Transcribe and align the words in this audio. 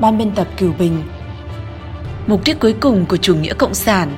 Ban 0.00 0.18
biên 0.18 0.34
tập 0.34 0.48
Cửu 0.56 0.72
Bình 0.78 1.02
Mục 2.26 2.40
đích 2.46 2.60
cuối 2.60 2.76
cùng 2.80 3.06
của 3.08 3.16
chủ 3.16 3.36
nghĩa 3.36 3.54
cộng 3.54 3.74
sản 3.74 4.16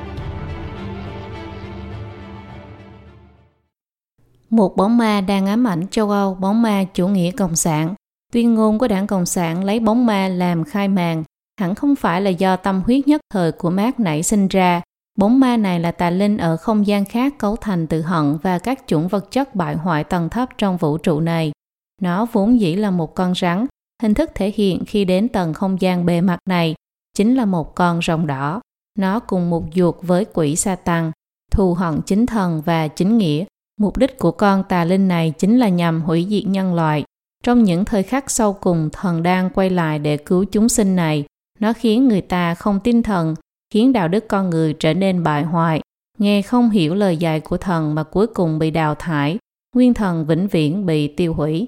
Một 4.50 4.76
bóng 4.76 4.98
ma 4.98 5.20
đang 5.20 5.46
ám 5.46 5.66
ảnh 5.66 5.86
châu 5.90 6.10
Âu 6.10 6.34
bóng 6.34 6.62
ma 6.62 6.84
chủ 6.94 7.08
nghĩa 7.08 7.30
cộng 7.30 7.56
sản. 7.56 7.94
Tuyên 8.32 8.54
ngôn 8.54 8.78
của 8.78 8.88
đảng 8.88 9.06
Cộng 9.06 9.26
sản 9.26 9.64
lấy 9.64 9.80
bóng 9.80 10.06
ma 10.06 10.28
làm 10.28 10.64
khai 10.64 10.88
màn, 10.88 11.24
hẳn 11.60 11.74
không 11.74 11.96
phải 11.96 12.20
là 12.20 12.30
do 12.30 12.56
tâm 12.56 12.82
huyết 12.86 13.08
nhất 13.08 13.20
thời 13.32 13.52
của 13.52 13.70
Mark 13.70 14.00
nảy 14.00 14.22
sinh 14.22 14.48
ra. 14.48 14.82
Bóng 15.18 15.40
ma 15.40 15.56
này 15.56 15.80
là 15.80 15.92
tà 15.92 16.10
linh 16.10 16.36
ở 16.36 16.56
không 16.56 16.86
gian 16.86 17.04
khác 17.04 17.38
cấu 17.38 17.56
thành 17.56 17.86
từ 17.86 18.02
hận 18.02 18.38
và 18.42 18.58
các 18.58 18.82
chủng 18.86 19.08
vật 19.08 19.30
chất 19.30 19.54
bại 19.54 19.74
hoại 19.74 20.04
tầng 20.04 20.28
thấp 20.28 20.48
trong 20.58 20.76
vũ 20.76 20.98
trụ 20.98 21.20
này. 21.20 21.52
Nó 22.00 22.26
vốn 22.32 22.60
dĩ 22.60 22.74
là 22.74 22.90
một 22.90 23.14
con 23.14 23.34
rắn, 23.34 23.66
hình 24.02 24.14
thức 24.14 24.30
thể 24.34 24.52
hiện 24.54 24.84
khi 24.86 25.04
đến 25.04 25.28
tầng 25.28 25.54
không 25.54 25.80
gian 25.80 26.06
bề 26.06 26.20
mặt 26.20 26.38
này 26.48 26.74
chính 27.16 27.34
là 27.34 27.44
một 27.44 27.74
con 27.74 28.00
rồng 28.02 28.26
đỏ. 28.26 28.60
Nó 28.98 29.20
cùng 29.20 29.50
một 29.50 29.64
ruột 29.74 29.94
với 30.02 30.24
quỷ 30.24 30.56
sa 30.56 30.76
tăng, 30.76 31.12
thù 31.50 31.74
hận 31.74 32.00
chính 32.06 32.26
thần 32.26 32.62
và 32.64 32.88
chính 32.88 33.18
nghĩa. 33.18 33.44
Mục 33.80 33.96
đích 33.96 34.18
của 34.18 34.30
con 34.30 34.64
tà 34.68 34.84
linh 34.84 35.08
này 35.08 35.32
chính 35.38 35.58
là 35.58 35.68
nhằm 35.68 36.02
hủy 36.02 36.26
diệt 36.30 36.46
nhân 36.46 36.74
loại. 36.74 37.04
Trong 37.44 37.64
những 37.64 37.84
thời 37.84 38.02
khắc 38.02 38.30
sau 38.30 38.52
cùng, 38.52 38.88
thần 38.92 39.22
đang 39.22 39.50
quay 39.50 39.70
lại 39.70 39.98
để 39.98 40.16
cứu 40.16 40.44
chúng 40.44 40.68
sinh 40.68 40.96
này. 40.96 41.24
Nó 41.58 41.72
khiến 41.72 42.08
người 42.08 42.20
ta 42.20 42.54
không 42.54 42.80
tin 42.84 43.02
thần, 43.02 43.34
khiến 43.74 43.92
đạo 43.92 44.08
đức 44.08 44.28
con 44.28 44.50
người 44.50 44.74
trở 44.78 44.94
nên 44.94 45.22
bại 45.22 45.42
hoại, 45.42 45.80
nghe 46.18 46.42
không 46.42 46.70
hiểu 46.70 46.94
lời 46.94 47.16
dạy 47.16 47.40
của 47.40 47.56
thần 47.56 47.94
mà 47.94 48.02
cuối 48.02 48.26
cùng 48.26 48.58
bị 48.58 48.70
đào 48.70 48.94
thải, 48.94 49.38
nguyên 49.76 49.94
thần 49.94 50.26
vĩnh 50.26 50.48
viễn 50.48 50.86
bị 50.86 51.08
tiêu 51.08 51.34
hủy. 51.34 51.66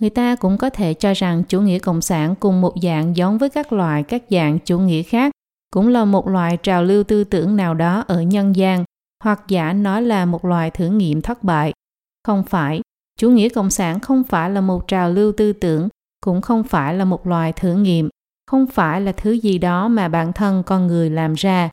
Người 0.00 0.10
ta 0.10 0.34
cũng 0.34 0.58
có 0.58 0.70
thể 0.70 0.94
cho 0.94 1.12
rằng 1.12 1.42
chủ 1.48 1.60
nghĩa 1.60 1.78
cộng 1.78 2.00
sản 2.00 2.34
cùng 2.40 2.60
một 2.60 2.74
dạng 2.82 3.16
giống 3.16 3.38
với 3.38 3.50
các 3.50 3.72
loại 3.72 4.02
các 4.02 4.22
dạng 4.30 4.58
chủ 4.58 4.78
nghĩa 4.78 5.02
khác, 5.02 5.32
cũng 5.72 5.88
là 5.88 6.04
một 6.04 6.28
loại 6.28 6.56
trào 6.56 6.84
lưu 6.84 7.04
tư 7.04 7.24
tưởng 7.24 7.56
nào 7.56 7.74
đó 7.74 8.04
ở 8.08 8.22
nhân 8.22 8.56
gian, 8.56 8.84
hoặc 9.24 9.42
giả 9.48 9.72
nó 9.72 10.00
là 10.00 10.24
một 10.26 10.44
loại 10.44 10.70
thử 10.70 10.88
nghiệm 10.88 11.22
thất 11.22 11.44
bại. 11.44 11.72
Không 12.24 12.42
phải, 12.42 12.80
chủ 13.18 13.30
nghĩa 13.30 13.48
cộng 13.48 13.70
sản 13.70 14.00
không 14.00 14.24
phải 14.24 14.50
là 14.50 14.60
một 14.60 14.88
trào 14.88 15.10
lưu 15.10 15.32
tư 15.32 15.52
tưởng, 15.52 15.88
cũng 16.24 16.40
không 16.40 16.64
phải 16.64 16.94
là 16.94 17.04
một 17.04 17.26
loại 17.26 17.52
thử 17.52 17.74
nghiệm, 17.74 18.08
không 18.46 18.66
phải 18.66 19.00
là 19.00 19.12
thứ 19.12 19.32
gì 19.32 19.58
đó 19.58 19.88
mà 19.88 20.08
bản 20.08 20.32
thân 20.32 20.62
con 20.62 20.86
người 20.86 21.10
làm 21.10 21.34
ra. 21.34 21.70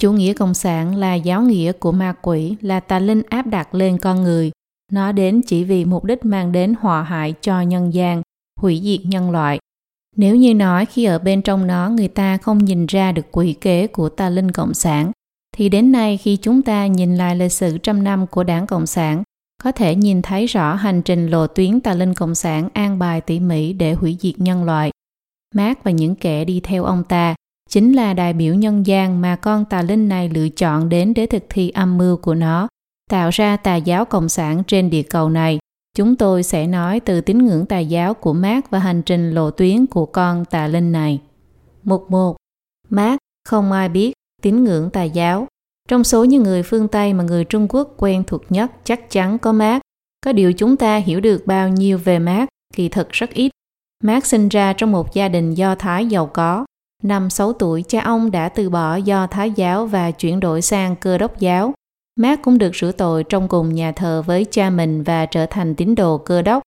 Chủ 0.00 0.12
nghĩa 0.12 0.34
cộng 0.34 0.54
sản 0.54 0.96
là 0.96 1.14
giáo 1.14 1.42
nghĩa 1.42 1.72
của 1.72 1.92
ma 1.92 2.14
quỷ, 2.22 2.56
là 2.60 2.80
tà 2.80 2.98
linh 2.98 3.22
áp 3.28 3.46
đặt 3.46 3.74
lên 3.74 3.98
con 3.98 4.22
người, 4.22 4.50
nó 4.92 5.12
đến 5.12 5.42
chỉ 5.46 5.64
vì 5.64 5.84
mục 5.84 6.04
đích 6.04 6.24
mang 6.24 6.52
đến 6.52 6.74
họa 6.80 7.02
hại 7.02 7.34
cho 7.40 7.60
nhân 7.60 7.94
gian, 7.94 8.22
hủy 8.60 8.80
diệt 8.84 9.00
nhân 9.06 9.30
loại. 9.30 9.58
Nếu 10.16 10.36
như 10.36 10.54
nói 10.54 10.86
khi 10.86 11.04
ở 11.04 11.18
bên 11.18 11.42
trong 11.42 11.66
nó 11.66 11.88
người 11.88 12.08
ta 12.08 12.36
không 12.36 12.64
nhìn 12.64 12.86
ra 12.86 13.12
được 13.12 13.26
quỷ 13.32 13.52
kế 13.60 13.86
của 13.86 14.08
tà 14.08 14.30
linh 14.30 14.50
cộng 14.50 14.74
sản, 14.74 15.12
thì 15.56 15.68
đến 15.68 15.92
nay 15.92 16.16
khi 16.16 16.36
chúng 16.36 16.62
ta 16.62 16.86
nhìn 16.86 17.16
lại 17.16 17.36
lịch 17.36 17.52
sử 17.52 17.78
trăm 17.78 18.04
năm 18.04 18.26
của 18.26 18.44
đảng 18.44 18.66
Cộng 18.66 18.86
sản, 18.86 19.22
có 19.62 19.72
thể 19.72 19.94
nhìn 19.94 20.22
thấy 20.22 20.46
rõ 20.46 20.74
hành 20.74 21.02
trình 21.02 21.26
lộ 21.26 21.46
tuyến 21.46 21.80
tà 21.80 21.94
linh 21.94 22.14
cộng 22.14 22.34
sản 22.34 22.68
an 22.72 22.98
bài 22.98 23.20
tỉ 23.20 23.40
mỉ 23.40 23.72
để 23.72 23.92
hủy 23.92 24.16
diệt 24.20 24.34
nhân 24.38 24.64
loại. 24.64 24.90
Mark 25.54 25.84
và 25.84 25.90
những 25.90 26.14
kẻ 26.14 26.44
đi 26.44 26.60
theo 26.60 26.84
ông 26.84 27.04
ta 27.04 27.34
chính 27.68 27.92
là 27.92 28.14
đại 28.14 28.32
biểu 28.32 28.54
nhân 28.54 28.86
gian 28.86 29.20
mà 29.20 29.36
con 29.36 29.64
tà 29.64 29.82
linh 29.82 30.08
này 30.08 30.28
lựa 30.28 30.48
chọn 30.48 30.88
đến 30.88 31.14
để 31.14 31.26
thực 31.26 31.42
thi 31.48 31.70
âm 31.70 31.98
mưu 31.98 32.16
của 32.16 32.34
nó 32.34 32.68
tạo 33.08 33.30
ra 33.32 33.56
tà 33.56 33.76
giáo 33.76 34.04
cộng 34.04 34.28
sản 34.28 34.62
trên 34.66 34.90
địa 34.90 35.02
cầu 35.02 35.30
này. 35.30 35.58
Chúng 35.96 36.16
tôi 36.16 36.42
sẽ 36.42 36.66
nói 36.66 37.00
từ 37.00 37.20
tín 37.20 37.38
ngưỡng 37.38 37.66
tà 37.66 37.78
giáo 37.78 38.14
của 38.14 38.32
Mark 38.32 38.70
và 38.70 38.78
hành 38.78 39.02
trình 39.02 39.30
lộ 39.30 39.50
tuyến 39.50 39.86
của 39.86 40.06
con 40.06 40.44
tà 40.44 40.66
linh 40.66 40.92
này. 40.92 41.20
Mục 41.82 42.10
1. 42.10 42.36
Mark 42.88 43.18
không 43.48 43.72
ai 43.72 43.88
biết 43.88 44.12
tín 44.42 44.64
ngưỡng 44.64 44.90
tà 44.90 45.02
giáo. 45.02 45.46
Trong 45.88 46.04
số 46.04 46.24
những 46.24 46.42
người 46.42 46.62
phương 46.62 46.88
Tây 46.88 47.12
mà 47.12 47.24
người 47.24 47.44
Trung 47.44 47.66
Quốc 47.68 47.94
quen 47.96 48.24
thuộc 48.26 48.42
nhất 48.48 48.72
chắc 48.84 49.10
chắn 49.10 49.38
có 49.38 49.52
Mark. 49.52 49.80
Có 50.24 50.32
điều 50.32 50.52
chúng 50.52 50.76
ta 50.76 50.96
hiểu 50.96 51.20
được 51.20 51.46
bao 51.46 51.68
nhiêu 51.68 51.98
về 51.98 52.18
Mark 52.18 52.48
kỳ 52.74 52.88
thực 52.88 53.10
rất 53.10 53.30
ít. 53.30 53.50
Mark 54.04 54.26
sinh 54.26 54.48
ra 54.48 54.72
trong 54.72 54.92
một 54.92 55.14
gia 55.14 55.28
đình 55.28 55.54
do 55.54 55.74
Thái 55.74 56.06
giàu 56.06 56.26
có. 56.26 56.64
Năm 57.02 57.30
6 57.30 57.52
tuổi, 57.52 57.84
cha 57.88 58.00
ông 58.00 58.30
đã 58.30 58.48
từ 58.48 58.70
bỏ 58.70 58.96
do 58.96 59.26
Thái 59.26 59.50
giáo 59.50 59.86
và 59.86 60.10
chuyển 60.10 60.40
đổi 60.40 60.62
sang 60.62 60.96
cơ 60.96 61.18
đốc 61.18 61.38
giáo. 61.38 61.74
Mark 62.18 62.42
cũng 62.42 62.58
được 62.58 62.76
rửa 62.76 62.92
tội 62.92 63.24
trong 63.24 63.48
cùng 63.48 63.74
nhà 63.74 63.92
thờ 63.92 64.22
với 64.26 64.44
cha 64.44 64.70
mình 64.70 65.02
và 65.02 65.26
trở 65.26 65.46
thành 65.46 65.74
tín 65.74 65.94
đồ 65.94 66.18
cơ 66.18 66.42
đốc. 66.42 66.62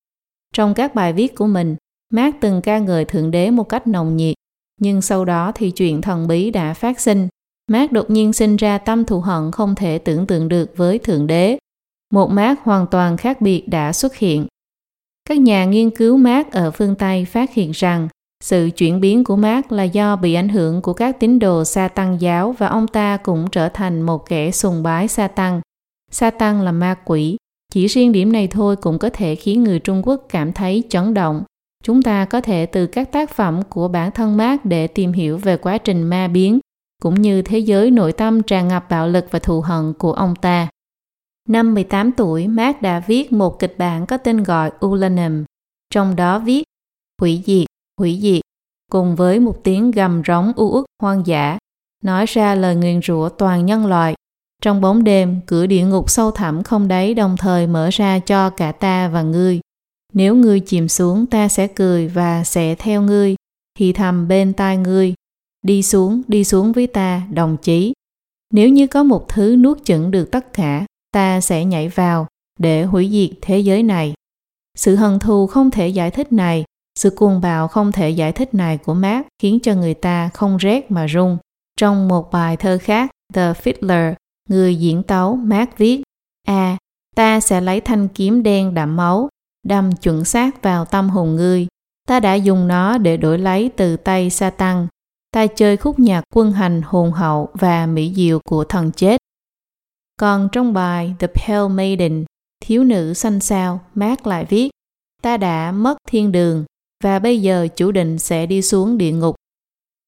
Trong 0.54 0.74
các 0.74 0.96
bài 0.96 1.14
viết 1.14 1.36
của 1.36 1.48
mình, 1.48 1.76
Mark 2.14 2.36
từng 2.42 2.62
ca 2.62 2.80
ngợi 2.80 3.06
Thượng 3.06 3.32
Đế 3.32 3.52
một 3.52 3.64
cách 3.64 3.88
nồng 3.88 4.18
nhiệt, 4.18 4.36
nhưng 4.80 5.02
sau 5.02 5.26
đó 5.26 5.52
thì 5.56 5.72
chuyện 5.72 6.02
thần 6.02 6.28
bí 6.28 6.52
đã 6.52 6.74
phát 6.74 7.00
sinh. 7.00 7.28
Mark 7.72 7.92
đột 7.92 8.10
nhiên 8.10 8.34
sinh 8.34 8.56
ra 8.56 8.78
tâm 8.78 9.06
thù 9.06 9.20
hận 9.20 9.52
không 9.52 9.76
thể 9.76 9.98
tưởng 9.98 10.28
tượng 10.28 10.50
được 10.50 10.78
với 10.78 11.00
Thượng 11.00 11.28
Đế. 11.28 11.58
Một 12.14 12.32
Mark 12.32 12.60
hoàn 12.60 12.88
toàn 12.88 13.18
khác 13.18 13.42
biệt 13.42 13.68
đã 13.68 13.94
xuất 13.94 14.16
hiện. 14.16 14.48
Các 15.30 15.40
nhà 15.40 15.66
nghiên 15.66 15.90
cứu 15.90 16.18
Mark 16.18 16.52
ở 16.52 16.72
phương 16.72 16.96
Tây 16.96 17.26
phát 17.26 17.54
hiện 17.54 17.72
rằng 17.72 18.08
sự 18.42 18.70
chuyển 18.78 19.02
biến 19.02 19.24
của 19.24 19.36
Mark 19.36 19.72
là 19.72 19.84
do 19.84 20.16
bị 20.16 20.34
ảnh 20.34 20.50
hưởng 20.50 20.82
của 20.82 20.94
các 20.94 21.20
tín 21.20 21.40
đồ 21.40 21.64
sa 21.64 21.88
tăng 21.88 22.22
giáo 22.22 22.52
và 22.52 22.68
ông 22.68 22.88
ta 22.88 23.18
cũng 23.18 23.48
trở 23.52 23.70
thành 23.70 24.02
một 24.02 24.30
kẻ 24.30 24.52
sùng 24.52 24.84
bái 24.84 25.08
sa 25.08 25.28
tăng. 25.28 25.62
Sa 26.12 26.30
tăng 26.30 26.62
là 26.62 26.72
ma 26.72 26.96
quỷ. 27.06 27.38
Chỉ 27.74 27.88
riêng 27.88 28.12
điểm 28.12 28.32
này 28.32 28.48
thôi 28.48 28.76
cũng 28.76 29.00
có 29.00 29.10
thể 29.10 29.36
khiến 29.36 29.64
người 29.64 29.80
Trung 29.80 30.02
Quốc 30.06 30.26
cảm 30.30 30.54
thấy 30.54 30.84
chấn 30.90 31.14
động. 31.14 31.44
Chúng 31.84 32.02
ta 32.02 32.26
có 32.26 32.42
thể 32.42 32.66
từ 32.66 32.88
các 32.88 33.12
tác 33.12 33.30
phẩm 33.30 33.62
của 33.70 33.88
bản 33.88 34.12
thân 34.12 34.38
Mark 34.38 34.66
để 34.66 34.88
tìm 34.88 35.12
hiểu 35.12 35.38
về 35.38 35.58
quá 35.58 35.78
trình 35.78 36.04
ma 36.04 36.28
biến, 36.28 36.60
cũng 37.02 37.22
như 37.22 37.42
thế 37.42 37.60
giới 37.60 37.92
nội 37.92 38.12
tâm 38.12 38.44
tràn 38.44 38.68
ngập 38.68 38.90
bạo 38.90 39.08
lực 39.08 39.26
và 39.32 39.40
thù 39.40 39.62
hận 39.62 39.94
của 39.94 40.14
ông 40.14 40.36
ta. 40.36 40.68
Năm 41.50 41.74
18 41.74 42.12
tuổi, 42.12 42.48
Mark 42.48 42.82
đã 42.82 43.00
viết 43.00 43.32
một 43.32 43.60
kịch 43.60 43.76
bản 43.78 44.06
có 44.06 44.18
tên 44.18 44.44
gọi 44.44 44.72
Ulanum, 44.86 45.44
trong 45.94 46.16
đó 46.16 46.40
viết 46.40 46.64
hủy 47.22 47.42
diệt 47.46 47.71
hủy 48.02 48.20
diệt, 48.22 48.42
cùng 48.92 49.16
với 49.16 49.40
một 49.40 49.64
tiếng 49.64 49.92
gầm 49.92 50.22
rống 50.28 50.52
u 50.56 50.72
uất 50.76 50.86
hoang 51.02 51.28
dã, 51.28 51.58
nói 52.04 52.26
ra 52.26 52.56
lời 52.56 52.76
nguyền 52.76 53.02
rủa 53.02 53.30
toàn 53.30 53.66
nhân 53.66 53.86
loại. 53.86 54.16
Trong 54.62 54.82
bóng 54.82 55.04
đêm, 55.04 55.40
cửa 55.46 55.66
địa 55.66 55.84
ngục 55.84 56.10
sâu 56.10 56.32
thẳm 56.32 56.64
không 56.64 56.88
đáy 56.88 57.14
đồng 57.14 57.38
thời 57.38 57.68
mở 57.68 57.90
ra 57.92 58.20
cho 58.20 58.50
cả 58.50 58.72
ta 58.72 59.08
và 59.08 59.22
ngươi. 59.22 59.60
Nếu 60.14 60.36
ngươi 60.36 60.60
chìm 60.60 60.88
xuống, 60.88 61.26
ta 61.26 61.48
sẽ 61.48 61.68
cười 61.68 62.08
và 62.08 62.44
sẽ 62.44 62.76
theo 62.76 63.02
ngươi, 63.02 63.36
thì 63.80 63.94
thầm 63.94 64.28
bên 64.28 64.54
tai 64.54 64.78
ngươi. 64.78 65.14
Đi 65.62 65.84
xuống, 65.84 66.22
đi 66.28 66.44
xuống 66.44 66.72
với 66.72 66.88
ta, 66.88 67.22
đồng 67.34 67.58
chí. 67.58 67.94
Nếu 68.54 68.70
như 68.70 68.88
có 68.88 69.04
một 69.04 69.30
thứ 69.30 69.56
nuốt 69.56 69.84
chửng 69.84 70.12
được 70.12 70.32
tất 70.32 70.54
cả, 70.54 70.86
ta 71.12 71.42
sẽ 71.42 71.66
nhảy 71.66 71.90
vào 71.90 72.28
để 72.60 72.84
hủy 72.84 73.10
diệt 73.12 73.38
thế 73.42 73.60
giới 73.60 73.84
này. 73.84 74.14
Sự 74.78 74.96
hận 74.96 75.20
thù 75.20 75.48
không 75.48 75.72
thể 75.72 75.88
giải 75.88 76.12
thích 76.12 76.34
này 76.34 76.64
sự 77.00 77.10
cuồng 77.10 77.42
bạo 77.42 77.68
không 77.68 77.92
thể 77.92 78.10
giải 78.10 78.32
thích 78.32 78.54
này 78.54 78.78
của 78.78 78.94
Mark 78.94 79.28
khiến 79.42 79.60
cho 79.64 79.76
người 79.76 79.94
ta 79.94 80.30
không 80.34 80.58
rét 80.58 80.92
mà 80.92 81.06
run. 81.06 81.38
Trong 81.78 82.08
một 82.08 82.32
bài 82.32 82.58
thơ 82.58 82.78
khác, 82.82 83.12
The 83.34 83.54
Fiddler, 83.54 84.14
người 84.50 84.76
diễn 84.76 85.04
tấu 85.04 85.36
Mark 85.36 85.78
viết 85.78 86.02
A. 86.48 86.54
À, 86.54 86.78
ta 87.16 87.40
sẽ 87.40 87.62
lấy 87.62 87.82
thanh 87.82 88.08
kiếm 88.08 88.44
đen 88.44 88.74
đậm 88.74 88.96
máu, 88.96 89.30
đâm 89.68 89.92
chuẩn 89.92 90.26
xác 90.26 90.62
vào 90.62 90.86
tâm 90.86 91.10
hồn 91.10 91.36
ngươi. 91.36 91.68
Ta 92.08 92.20
đã 92.20 92.34
dùng 92.34 92.68
nó 92.68 92.98
để 92.98 93.18
đổi 93.18 93.38
lấy 93.38 93.72
từ 93.76 93.98
tay 93.98 94.30
Satan. 94.30 94.88
Ta 95.32 95.48
chơi 95.48 95.78
khúc 95.78 96.00
nhạc 96.00 96.24
quân 96.34 96.52
hành 96.52 96.82
hồn 96.82 97.12
hậu 97.12 97.50
và 97.54 97.86
mỹ 97.86 98.14
diệu 98.16 98.40
của 98.40 98.64
thần 98.64 98.92
chết. 98.92 99.18
Còn 100.20 100.50
trong 100.52 100.74
bài 100.74 101.16
The 101.20 101.28
Pale 101.28 101.68
Maiden, 101.68 102.26
thiếu 102.66 102.84
nữ 102.84 103.14
xanh 103.14 103.40
xao, 103.40 103.80
Mark 103.96 104.28
lại 104.28 104.46
viết 104.46 104.70
Ta 105.22 105.38
đã 105.38 105.72
mất 105.72 105.98
thiên 106.08 106.32
đường, 106.32 106.66
và 107.02 107.20
bây 107.20 107.42
giờ 107.42 107.68
chủ 107.76 107.92
định 107.92 108.20
sẽ 108.20 108.46
đi 108.46 108.62
xuống 108.62 108.98
địa 108.98 109.12
ngục. 109.12 109.36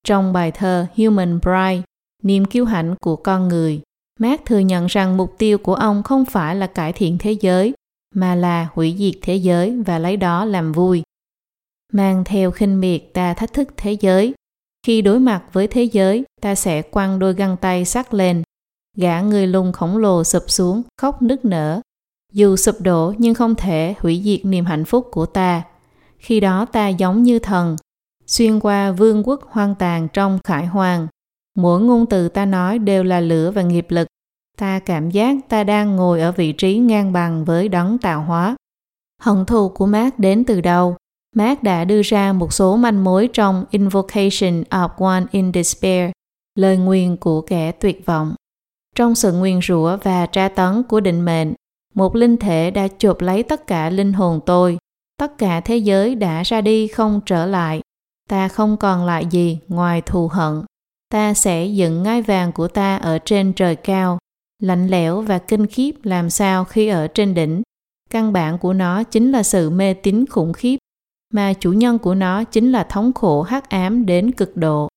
Trong 0.06 0.34
bài 0.34 0.52
thơ 0.52 0.86
Human 0.98 1.40
pride 1.42 1.82
niềm 2.24 2.46
kiêu 2.46 2.66
hãnh 2.66 2.96
của 3.02 3.16
con 3.16 3.48
người, 3.48 3.82
Mark 4.20 4.46
thừa 4.46 4.60
nhận 4.60 4.88
rằng 4.88 5.18
mục 5.18 5.36
tiêu 5.38 5.58
của 5.58 5.76
ông 5.76 6.04
không 6.04 6.26
phải 6.26 6.56
là 6.56 6.68
cải 6.68 6.94
thiện 6.94 7.18
thế 7.20 7.32
giới, 7.32 7.74
mà 8.16 8.36
là 8.36 8.68
hủy 8.74 8.96
diệt 9.00 9.14
thế 9.22 9.36
giới 9.36 9.82
và 9.86 10.00
lấy 10.00 10.18
đó 10.18 10.46
làm 10.46 10.72
vui. 10.72 11.04
Mang 11.94 12.24
theo 12.24 12.52
khinh 12.52 12.80
miệt 12.80 13.02
ta 13.14 13.34
thách 13.34 13.54
thức 13.54 13.68
thế 13.78 13.98
giới. 14.00 14.34
Khi 14.86 15.02
đối 15.02 15.20
mặt 15.20 15.44
với 15.54 15.68
thế 15.68 15.84
giới, 15.84 16.24
ta 16.42 16.56
sẽ 16.56 16.82
quăng 16.82 17.20
đôi 17.20 17.34
găng 17.34 17.58
tay 17.58 17.86
sắc 17.86 18.14
lên. 18.14 18.44
Gã 18.98 19.22
người 19.22 19.48
lùng 19.48 19.72
khổng 19.72 19.98
lồ 19.98 20.24
sụp 20.24 20.44
xuống, 20.48 20.82
khóc 20.98 21.22
nức 21.22 21.46
nở. 21.46 21.82
Dù 22.34 22.56
sụp 22.56 22.76
đổ 22.82 23.14
nhưng 23.18 23.34
không 23.34 23.56
thể 23.56 23.96
hủy 24.00 24.22
diệt 24.26 24.46
niềm 24.46 24.66
hạnh 24.66 24.86
phúc 24.86 25.08
của 25.12 25.26
ta 25.26 25.64
khi 26.24 26.40
đó 26.40 26.66
ta 26.66 26.88
giống 26.88 27.24
như 27.24 27.40
thần, 27.40 27.76
xuyên 28.28 28.60
qua 28.60 28.92
vương 28.92 29.28
quốc 29.28 29.42
hoang 29.50 29.76
tàn 29.76 30.08
trong 30.14 30.40
khải 30.44 30.66
hoàng. 30.66 31.08
Mỗi 31.56 31.82
ngôn 31.82 32.06
từ 32.06 32.30
ta 32.30 32.46
nói 32.46 32.80
đều 32.80 33.04
là 33.04 33.20
lửa 33.20 33.52
và 33.52 33.62
nghiệp 33.62 33.86
lực. 33.90 34.08
Ta 34.58 34.80
cảm 34.80 35.10
giác 35.10 35.36
ta 35.50 35.64
đang 35.64 35.96
ngồi 35.96 36.22
ở 36.22 36.32
vị 36.32 36.52
trí 36.52 36.78
ngang 36.78 37.14
bằng 37.14 37.46
với 37.46 37.70
đấng 37.70 37.98
tạo 37.98 38.22
hóa. 38.22 38.56
Hận 39.22 39.46
thù 39.46 39.70
của 39.70 39.86
mát 39.86 40.20
đến 40.20 40.44
từ 40.44 40.62
đâu? 40.62 40.96
mát 41.36 41.64
đã 41.64 41.86
đưa 41.86 42.02
ra 42.02 42.34
một 42.34 42.54
số 42.54 42.76
manh 42.78 43.04
mối 43.04 43.30
trong 43.34 43.66
Invocation 43.72 44.64
of 44.70 44.90
One 44.98 45.24
in 45.32 45.52
Despair, 45.54 46.12
lời 46.56 46.78
nguyền 46.78 47.18
của 47.18 47.42
kẻ 47.42 47.72
tuyệt 47.72 48.06
vọng. 48.06 48.36
Trong 48.96 49.16
sự 49.16 49.34
nguyền 49.34 49.60
rủa 49.62 49.98
và 50.04 50.26
tra 50.26 50.50
tấn 50.50 50.84
của 50.84 51.00
định 51.00 51.26
mệnh, 51.26 51.54
một 51.94 52.16
linh 52.16 52.38
thể 52.38 52.72
đã 52.72 52.88
chộp 52.98 53.22
lấy 53.22 53.44
tất 53.44 53.68
cả 53.68 53.90
linh 53.90 54.14
hồn 54.14 54.40
tôi. 54.46 54.78
Tất 55.18 55.38
cả 55.38 55.60
thế 55.60 55.78
giới 55.78 56.16
đã 56.16 56.44
ra 56.44 56.62
đi 56.62 56.88
không 56.88 57.22
trở 57.26 57.46
lại. 57.46 57.82
Ta 58.30 58.48
không 58.48 58.78
còn 58.78 59.06
lại 59.06 59.26
gì 59.26 59.60
ngoài 59.68 60.02
thù 60.02 60.28
hận. 60.28 60.64
Ta 61.10 61.34
sẽ 61.34 61.66
dựng 61.66 62.04
ngai 62.04 62.22
vàng 62.22 62.52
của 62.52 62.68
ta 62.68 62.98
ở 62.98 63.20
trên 63.20 63.54
trời 63.54 63.76
cao, 63.76 64.18
lạnh 64.60 64.88
lẽo 64.88 65.22
và 65.22 65.40
kinh 65.40 65.68
khiếp 65.68 65.92
làm 66.04 66.30
sao 66.30 66.66
khi 66.66 66.88
ở 66.88 67.08
trên 67.08 67.34
đỉnh. 67.34 67.62
Căn 68.10 68.34
bản 68.34 68.58
của 68.58 68.74
nó 68.74 69.04
chính 69.04 69.32
là 69.32 69.44
sự 69.44 69.70
mê 69.70 69.94
tín 69.94 70.26
khủng 70.30 70.54
khiếp, 70.54 70.78
mà 71.34 71.54
chủ 71.54 71.72
nhân 71.72 72.00
của 72.00 72.16
nó 72.16 72.44
chính 72.44 72.72
là 72.72 72.84
thống 72.84 73.14
khổ 73.14 73.42
hắc 73.42 73.70
ám 73.70 74.06
đến 74.06 74.32
cực 74.32 74.58
độ. 74.58 74.88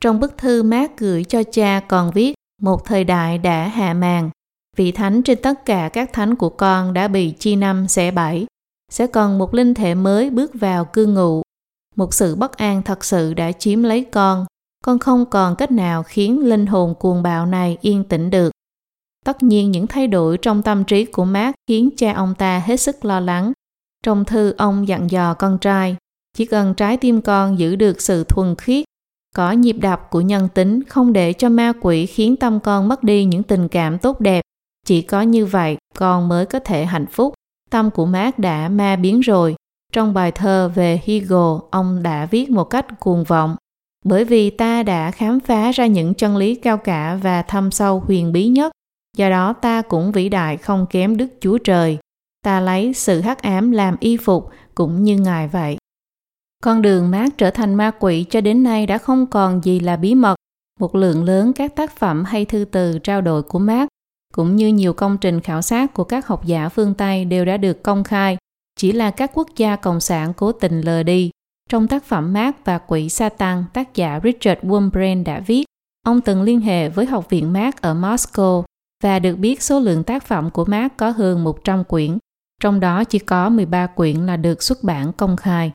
Trong 0.00 0.20
bức 0.20 0.38
thư 0.38 0.62
mát 0.62 0.98
gửi 0.98 1.24
cho 1.24 1.42
cha 1.42 1.80
còn 1.88 2.10
viết, 2.10 2.34
một 2.62 2.84
thời 2.84 3.04
đại 3.04 3.38
đã 3.38 3.68
hạ 3.68 3.94
màn, 3.94 4.30
vị 4.76 4.92
thánh 4.92 5.22
trên 5.22 5.42
tất 5.42 5.64
cả 5.64 5.90
các 5.92 6.12
thánh 6.12 6.34
của 6.34 6.50
con 6.50 6.92
đã 6.92 7.08
bị 7.08 7.30
chi 7.30 7.56
năm 7.56 7.88
xẻ 7.88 8.10
bảy, 8.10 8.46
sẽ 8.90 9.06
còn 9.06 9.38
một 9.38 9.54
linh 9.54 9.74
thể 9.74 9.94
mới 9.94 10.30
bước 10.30 10.50
vào 10.54 10.84
cư 10.84 11.06
ngụ. 11.06 11.42
Một 11.96 12.14
sự 12.14 12.34
bất 12.36 12.56
an 12.56 12.82
thật 12.82 13.04
sự 13.04 13.34
đã 13.34 13.52
chiếm 13.52 13.82
lấy 13.82 14.04
con, 14.04 14.46
con 14.84 14.98
không 14.98 15.26
còn 15.26 15.56
cách 15.56 15.72
nào 15.72 16.02
khiến 16.02 16.40
linh 16.40 16.66
hồn 16.66 16.94
cuồng 16.94 17.22
bạo 17.22 17.46
này 17.46 17.78
yên 17.80 18.04
tĩnh 18.04 18.30
được. 18.30 18.50
Tất 19.24 19.42
nhiên 19.42 19.70
những 19.70 19.86
thay 19.86 20.06
đổi 20.06 20.38
trong 20.38 20.62
tâm 20.62 20.84
trí 20.84 21.04
của 21.04 21.24
Mark 21.24 21.54
khiến 21.66 21.90
cha 21.96 22.12
ông 22.12 22.34
ta 22.38 22.58
hết 22.58 22.76
sức 22.76 23.04
lo 23.04 23.20
lắng. 23.20 23.52
Trong 24.02 24.24
thư 24.24 24.54
ông 24.58 24.88
dặn 24.88 25.10
dò 25.10 25.34
con 25.34 25.58
trai, 25.58 25.96
chỉ 26.36 26.44
cần 26.46 26.74
trái 26.74 26.96
tim 26.96 27.20
con 27.20 27.58
giữ 27.58 27.76
được 27.76 28.00
sự 28.00 28.24
thuần 28.24 28.54
khiết, 28.54 28.84
có 29.34 29.52
nhịp 29.52 29.72
đập 29.72 30.10
của 30.10 30.20
nhân 30.20 30.48
tính 30.54 30.82
không 30.84 31.12
để 31.12 31.32
cho 31.32 31.48
ma 31.48 31.72
quỷ 31.80 32.06
khiến 32.06 32.36
tâm 32.36 32.60
con 32.60 32.88
mất 32.88 33.02
đi 33.02 33.24
những 33.24 33.42
tình 33.42 33.68
cảm 33.68 33.98
tốt 33.98 34.20
đẹp. 34.20 34.42
Chỉ 34.86 35.02
có 35.02 35.22
như 35.22 35.46
vậy 35.46 35.76
con 35.94 36.28
mới 36.28 36.46
có 36.46 36.58
thể 36.58 36.84
hạnh 36.84 37.06
phúc. 37.06 37.34
Tâm 37.74 37.90
của 37.90 38.06
Mark 38.06 38.38
đã 38.38 38.68
ma 38.68 38.96
biến 38.96 39.20
rồi. 39.20 39.54
Trong 39.92 40.14
bài 40.14 40.32
thơ 40.32 40.70
về 40.74 41.00
Hegel, 41.04 41.58
ông 41.70 42.02
đã 42.02 42.26
viết 42.26 42.50
một 42.50 42.64
cách 42.64 42.86
cuồng 43.00 43.24
vọng. 43.24 43.56
Bởi 44.04 44.24
vì 44.24 44.50
ta 44.50 44.82
đã 44.82 45.10
khám 45.10 45.40
phá 45.40 45.70
ra 45.70 45.86
những 45.86 46.14
chân 46.14 46.36
lý 46.36 46.54
cao 46.54 46.78
cả 46.78 47.18
và 47.22 47.42
thâm 47.42 47.70
sâu 47.70 48.00
huyền 48.06 48.32
bí 48.32 48.46
nhất 48.46 48.72
do 49.16 49.30
đó 49.30 49.52
ta 49.52 49.82
cũng 49.82 50.12
vĩ 50.12 50.28
đại 50.28 50.56
không 50.56 50.86
kém 50.90 51.16
Đức 51.16 51.26
Chúa 51.40 51.58
Trời. 51.58 51.98
Ta 52.44 52.60
lấy 52.60 52.94
sự 52.94 53.20
hắc 53.20 53.42
ám 53.42 53.70
làm 53.70 53.96
y 54.00 54.16
phục 54.16 54.50
cũng 54.74 55.04
như 55.04 55.18
Ngài 55.18 55.48
vậy. 55.48 55.76
Con 56.62 56.82
đường 56.82 57.10
mát 57.10 57.38
trở 57.38 57.50
thành 57.50 57.74
ma 57.74 57.90
quỷ 58.00 58.24
cho 58.30 58.40
đến 58.40 58.62
nay 58.62 58.86
đã 58.86 58.98
không 58.98 59.26
còn 59.26 59.60
gì 59.64 59.80
là 59.80 59.96
bí 59.96 60.14
mật. 60.14 60.34
Một 60.80 60.94
lượng 60.94 61.24
lớn 61.24 61.52
các 61.52 61.76
tác 61.76 61.96
phẩm 61.96 62.24
hay 62.24 62.44
thư 62.44 62.64
từ 62.64 62.98
trao 62.98 63.20
đổi 63.20 63.42
của 63.42 63.58
mát 63.58 63.88
cũng 64.34 64.56
như 64.56 64.68
nhiều 64.68 64.92
công 64.92 65.18
trình 65.18 65.40
khảo 65.40 65.62
sát 65.62 65.94
của 65.94 66.04
các 66.04 66.26
học 66.26 66.46
giả 66.46 66.68
phương 66.68 66.94
Tây 66.94 67.24
đều 67.24 67.44
đã 67.44 67.56
được 67.56 67.82
công 67.82 68.04
khai, 68.04 68.36
chỉ 68.76 68.92
là 68.92 69.10
các 69.10 69.30
quốc 69.34 69.48
gia 69.56 69.76
cộng 69.76 70.00
sản 70.00 70.32
cố 70.36 70.52
tình 70.52 70.80
lờ 70.80 71.02
đi. 71.02 71.30
Trong 71.70 71.88
tác 71.88 72.04
phẩm 72.04 72.32
Marx 72.32 72.54
và 72.64 72.78
Quỷ 72.78 73.08
Satan, 73.08 73.64
tác 73.72 73.94
giả 73.94 74.20
Richard 74.24 74.60
Wurmbrand 74.60 75.24
đã 75.24 75.40
viết, 75.40 75.64
ông 76.06 76.20
từng 76.20 76.42
liên 76.42 76.60
hệ 76.60 76.88
với 76.88 77.06
Học 77.06 77.30
viện 77.30 77.52
Marx 77.52 77.74
ở 77.80 77.94
Moscow 77.94 78.62
và 79.02 79.18
được 79.18 79.36
biết 79.36 79.62
số 79.62 79.80
lượng 79.80 80.04
tác 80.04 80.26
phẩm 80.26 80.50
của 80.50 80.64
Marx 80.64 80.90
có 80.96 81.10
hơn 81.10 81.44
100 81.44 81.84
quyển, 81.84 82.18
trong 82.62 82.80
đó 82.80 83.04
chỉ 83.04 83.18
có 83.18 83.48
13 83.48 83.86
quyển 83.86 84.16
là 84.26 84.36
được 84.36 84.62
xuất 84.62 84.82
bản 84.82 85.12
công 85.12 85.36
khai. 85.36 85.72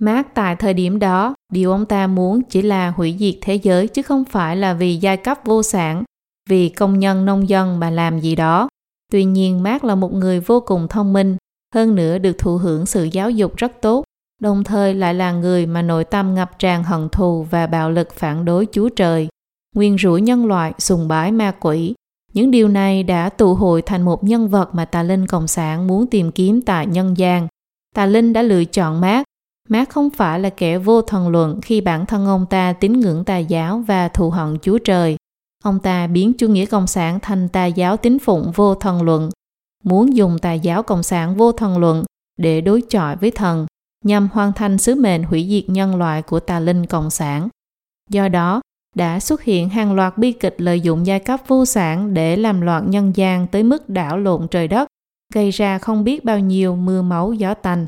Marx 0.00 0.26
tại 0.34 0.56
thời 0.56 0.74
điểm 0.74 0.98
đó, 0.98 1.34
điều 1.52 1.72
ông 1.72 1.86
ta 1.86 2.06
muốn 2.06 2.42
chỉ 2.42 2.62
là 2.62 2.90
hủy 2.90 3.16
diệt 3.18 3.34
thế 3.40 3.54
giới 3.54 3.88
chứ 3.88 4.02
không 4.02 4.24
phải 4.24 4.56
là 4.56 4.74
vì 4.74 4.96
giai 4.96 5.16
cấp 5.16 5.38
vô 5.44 5.62
sản, 5.62 6.04
vì 6.48 6.68
công 6.68 6.98
nhân 6.98 7.24
nông 7.24 7.48
dân 7.48 7.80
mà 7.80 7.90
làm 7.90 8.20
gì 8.20 8.36
đó. 8.36 8.68
Tuy 9.12 9.24
nhiên 9.24 9.62
Mark 9.62 9.84
là 9.84 9.94
một 9.94 10.12
người 10.12 10.40
vô 10.40 10.60
cùng 10.60 10.88
thông 10.88 11.12
minh, 11.12 11.36
hơn 11.74 11.94
nữa 11.94 12.18
được 12.18 12.38
thụ 12.38 12.56
hưởng 12.56 12.86
sự 12.86 13.08
giáo 13.12 13.30
dục 13.30 13.56
rất 13.56 13.72
tốt, 13.80 14.04
đồng 14.40 14.64
thời 14.64 14.94
lại 14.94 15.14
là 15.14 15.32
người 15.32 15.66
mà 15.66 15.82
nội 15.82 16.04
tâm 16.04 16.34
ngập 16.34 16.58
tràn 16.58 16.84
hận 16.84 17.08
thù 17.08 17.46
và 17.50 17.66
bạo 17.66 17.90
lực 17.90 18.14
phản 18.14 18.44
đối 18.44 18.66
Chúa 18.72 18.88
Trời, 18.88 19.28
nguyên 19.74 19.98
rủa 19.98 20.16
nhân 20.16 20.46
loại 20.46 20.72
sùng 20.78 21.08
bái 21.08 21.32
ma 21.32 21.54
quỷ, 21.60 21.94
những 22.32 22.50
điều 22.50 22.68
này 22.68 23.02
đã 23.02 23.28
tụ 23.28 23.54
hội 23.54 23.82
thành 23.82 24.02
một 24.02 24.24
nhân 24.24 24.48
vật 24.48 24.74
mà 24.74 24.84
tà 24.84 25.02
linh 25.02 25.26
Cộng 25.26 25.48
sản 25.48 25.86
muốn 25.86 26.06
tìm 26.06 26.32
kiếm 26.32 26.62
tại 26.62 26.86
nhân 26.86 27.16
gian. 27.16 27.48
Tà 27.94 28.06
linh 28.06 28.32
đã 28.32 28.42
lựa 28.42 28.64
chọn 28.64 29.00
Mark. 29.00 29.24
Mark 29.68 29.88
không 29.88 30.10
phải 30.10 30.40
là 30.40 30.50
kẻ 30.50 30.78
vô 30.78 31.02
thần 31.02 31.28
luận 31.28 31.60
khi 31.60 31.80
bản 31.80 32.06
thân 32.06 32.26
ông 32.26 32.46
ta 32.50 32.72
tín 32.72 33.00
ngưỡng 33.00 33.24
tà 33.24 33.38
giáo 33.38 33.78
và 33.78 34.08
thù 34.08 34.30
hận 34.30 34.58
Chúa 34.62 34.78
Trời. 34.78 35.16
Ông 35.66 35.78
ta 35.78 36.06
biến 36.06 36.32
chủ 36.32 36.48
nghĩa 36.48 36.66
Cộng 36.66 36.86
sản 36.86 37.18
thành 37.22 37.48
tà 37.48 37.66
giáo 37.66 37.96
tín 37.96 38.18
phụng 38.18 38.52
vô 38.54 38.74
thần 38.74 39.02
luận, 39.02 39.30
muốn 39.84 40.16
dùng 40.16 40.38
tà 40.38 40.52
giáo 40.52 40.82
Cộng 40.82 41.02
sản 41.02 41.36
vô 41.36 41.52
thần 41.52 41.78
luận 41.78 42.04
để 42.38 42.60
đối 42.60 42.82
chọi 42.88 43.16
với 43.16 43.30
thần, 43.30 43.66
nhằm 44.04 44.28
hoàn 44.32 44.52
thành 44.52 44.78
sứ 44.78 44.94
mệnh 44.94 45.22
hủy 45.22 45.46
diệt 45.50 45.68
nhân 45.68 45.96
loại 45.96 46.22
của 46.22 46.40
tà 46.40 46.60
linh 46.60 46.86
Cộng 46.86 47.10
sản. 47.10 47.48
Do 48.10 48.28
đó, 48.28 48.60
đã 48.94 49.20
xuất 49.20 49.42
hiện 49.42 49.68
hàng 49.68 49.94
loạt 49.94 50.18
bi 50.18 50.32
kịch 50.32 50.54
lợi 50.58 50.80
dụng 50.80 51.06
giai 51.06 51.20
cấp 51.20 51.40
vô 51.46 51.64
sản 51.64 52.14
để 52.14 52.36
làm 52.36 52.60
loạn 52.60 52.90
nhân 52.90 53.12
gian 53.16 53.46
tới 53.46 53.62
mức 53.62 53.88
đảo 53.88 54.18
lộn 54.18 54.48
trời 54.50 54.68
đất, 54.68 54.88
gây 55.34 55.50
ra 55.50 55.78
không 55.78 56.04
biết 56.04 56.24
bao 56.24 56.38
nhiêu 56.38 56.76
mưa 56.76 57.02
máu 57.02 57.32
gió 57.32 57.54
tanh. 57.54 57.86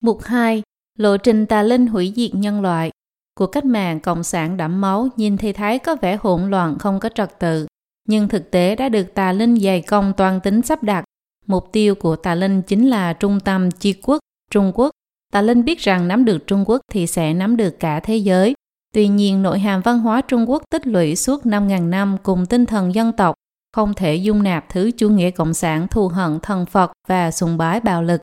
Mục 0.00 0.22
2. 0.22 0.62
Lộ 0.98 1.16
trình 1.16 1.46
tà 1.46 1.62
linh 1.62 1.86
hủy 1.86 2.12
diệt 2.16 2.34
nhân 2.34 2.60
loại 2.60 2.90
Cuộc 3.38 3.46
cách 3.46 3.64
mạng 3.64 4.00
Cộng 4.00 4.22
sản 4.22 4.56
đẫm 4.56 4.80
máu 4.80 5.08
nhìn 5.16 5.36
thì 5.36 5.52
thấy 5.52 5.78
có 5.78 5.96
vẻ 5.96 6.18
hỗn 6.20 6.50
loạn 6.50 6.78
không 6.78 7.00
có 7.00 7.08
trật 7.08 7.38
tự, 7.38 7.66
nhưng 8.08 8.28
thực 8.28 8.50
tế 8.50 8.76
đã 8.76 8.88
được 8.88 9.14
tà 9.14 9.32
linh 9.32 9.56
dày 9.56 9.82
công 9.82 10.12
toàn 10.16 10.40
tính 10.40 10.62
sắp 10.62 10.82
đặt. 10.82 11.04
Mục 11.46 11.68
tiêu 11.72 11.94
của 11.94 12.16
tà 12.16 12.34
linh 12.34 12.62
chính 12.62 12.88
là 12.90 13.12
trung 13.12 13.40
tâm 13.40 13.70
chi 13.70 13.94
quốc, 14.02 14.18
Trung 14.50 14.72
Quốc. 14.74 14.90
Tà 15.32 15.42
linh 15.42 15.64
biết 15.64 15.78
rằng 15.78 16.08
nắm 16.08 16.24
được 16.24 16.46
Trung 16.46 16.64
Quốc 16.66 16.80
thì 16.92 17.06
sẽ 17.06 17.34
nắm 17.34 17.56
được 17.56 17.80
cả 17.80 18.00
thế 18.00 18.16
giới, 18.16 18.54
Tuy 18.94 19.08
nhiên, 19.08 19.42
nội 19.42 19.58
hàm 19.58 19.80
văn 19.80 19.98
hóa 19.98 20.20
Trung 20.20 20.50
Quốc 20.50 20.62
tích 20.70 20.86
lũy 20.86 21.16
suốt 21.16 21.46
5.000 21.46 21.88
năm 21.88 22.16
cùng 22.22 22.46
tinh 22.46 22.66
thần 22.66 22.94
dân 22.94 23.12
tộc 23.12 23.34
không 23.76 23.94
thể 23.94 24.14
dung 24.14 24.42
nạp 24.42 24.68
thứ 24.68 24.90
chủ 24.90 25.08
nghĩa 25.08 25.30
cộng 25.30 25.54
sản 25.54 25.88
thù 25.88 26.08
hận 26.08 26.40
thần 26.40 26.66
Phật 26.66 26.92
và 27.08 27.30
sùng 27.30 27.56
bái 27.56 27.80
bạo 27.80 28.02
lực. 28.02 28.20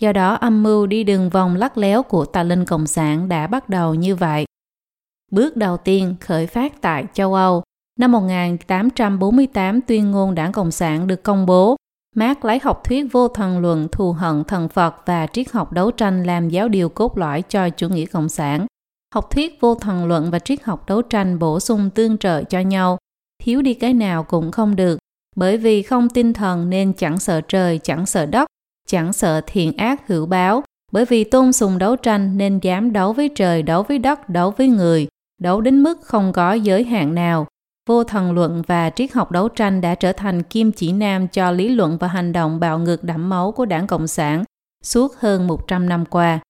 Do 0.00 0.12
đó, 0.12 0.34
âm 0.34 0.62
mưu 0.62 0.86
đi 0.86 1.04
đường 1.04 1.30
vòng 1.30 1.56
lắc 1.56 1.78
léo 1.78 2.02
của 2.02 2.24
tà 2.24 2.42
linh 2.42 2.64
cộng 2.64 2.86
sản 2.86 3.28
đã 3.28 3.46
bắt 3.46 3.68
đầu 3.68 3.94
như 3.94 4.16
vậy. 4.16 4.44
Bước 5.30 5.56
đầu 5.56 5.76
tiên 5.76 6.14
khởi 6.20 6.46
phát 6.46 6.80
tại 6.80 7.04
châu 7.12 7.34
Âu. 7.34 7.62
Năm 7.98 8.12
1848, 8.12 9.80
tuyên 9.80 10.10
ngôn 10.10 10.34
đảng 10.34 10.52
Cộng 10.52 10.70
sản 10.70 11.06
được 11.06 11.22
công 11.22 11.46
bố. 11.46 11.76
Marx 12.16 12.38
lấy 12.42 12.58
học 12.62 12.84
thuyết 12.84 13.12
vô 13.12 13.28
thần 13.28 13.58
luận 13.58 13.88
thù 13.92 14.12
hận 14.12 14.44
thần 14.44 14.68
Phật 14.68 14.94
và 15.06 15.26
triết 15.26 15.50
học 15.52 15.72
đấu 15.72 15.90
tranh 15.90 16.22
làm 16.22 16.48
giáo 16.48 16.68
điều 16.68 16.88
cốt 16.88 17.18
lõi 17.18 17.42
cho 17.42 17.68
chủ 17.68 17.88
nghĩa 17.88 18.06
cộng 18.06 18.28
sản. 18.28 18.66
Học 19.14 19.30
thuyết 19.30 19.60
vô 19.60 19.74
thần 19.74 20.06
luận 20.06 20.30
và 20.30 20.38
triết 20.38 20.62
học 20.62 20.88
đấu 20.88 21.02
tranh 21.02 21.38
bổ 21.38 21.60
sung 21.60 21.90
tương 21.90 22.18
trợ 22.18 22.42
cho 22.44 22.60
nhau, 22.60 22.98
thiếu 23.42 23.62
đi 23.62 23.74
cái 23.74 23.94
nào 23.94 24.24
cũng 24.24 24.50
không 24.50 24.76
được, 24.76 24.98
bởi 25.36 25.56
vì 25.56 25.82
không 25.82 26.08
tin 26.08 26.32
thần 26.32 26.70
nên 26.70 26.92
chẳng 26.92 27.18
sợ 27.18 27.40
trời, 27.40 27.78
chẳng 27.78 28.06
sợ 28.06 28.26
đất, 28.26 28.46
chẳng 28.88 29.12
sợ 29.12 29.40
thiện 29.46 29.76
ác 29.76 30.08
hữu 30.08 30.26
báo, 30.26 30.62
bởi 30.92 31.04
vì 31.04 31.24
tôn 31.24 31.52
sùng 31.52 31.78
đấu 31.78 31.96
tranh 31.96 32.38
nên 32.38 32.58
dám 32.58 32.92
đấu 32.92 33.12
với 33.12 33.30
trời, 33.34 33.62
đấu 33.62 33.82
với 33.82 33.98
đất, 33.98 34.28
đấu 34.28 34.50
với 34.50 34.68
người, 34.68 35.08
đấu 35.38 35.60
đến 35.60 35.82
mức 35.82 36.00
không 36.02 36.32
có 36.32 36.52
giới 36.52 36.84
hạn 36.84 37.14
nào. 37.14 37.46
Vô 37.88 38.04
thần 38.04 38.32
luận 38.32 38.62
và 38.66 38.90
triết 38.90 39.12
học 39.12 39.30
đấu 39.30 39.48
tranh 39.48 39.80
đã 39.80 39.94
trở 39.94 40.12
thành 40.12 40.42
kim 40.42 40.72
chỉ 40.72 40.92
nam 40.92 41.28
cho 41.28 41.50
lý 41.50 41.68
luận 41.68 41.98
và 41.98 42.08
hành 42.08 42.32
động 42.32 42.60
bạo 42.60 42.78
ngược 42.78 43.04
đẫm 43.04 43.28
máu 43.28 43.52
của 43.52 43.66
đảng 43.66 43.86
Cộng 43.86 44.06
sản 44.06 44.44
suốt 44.84 45.14
hơn 45.16 45.46
100 45.46 45.88
năm 45.88 46.04
qua. 46.04 46.40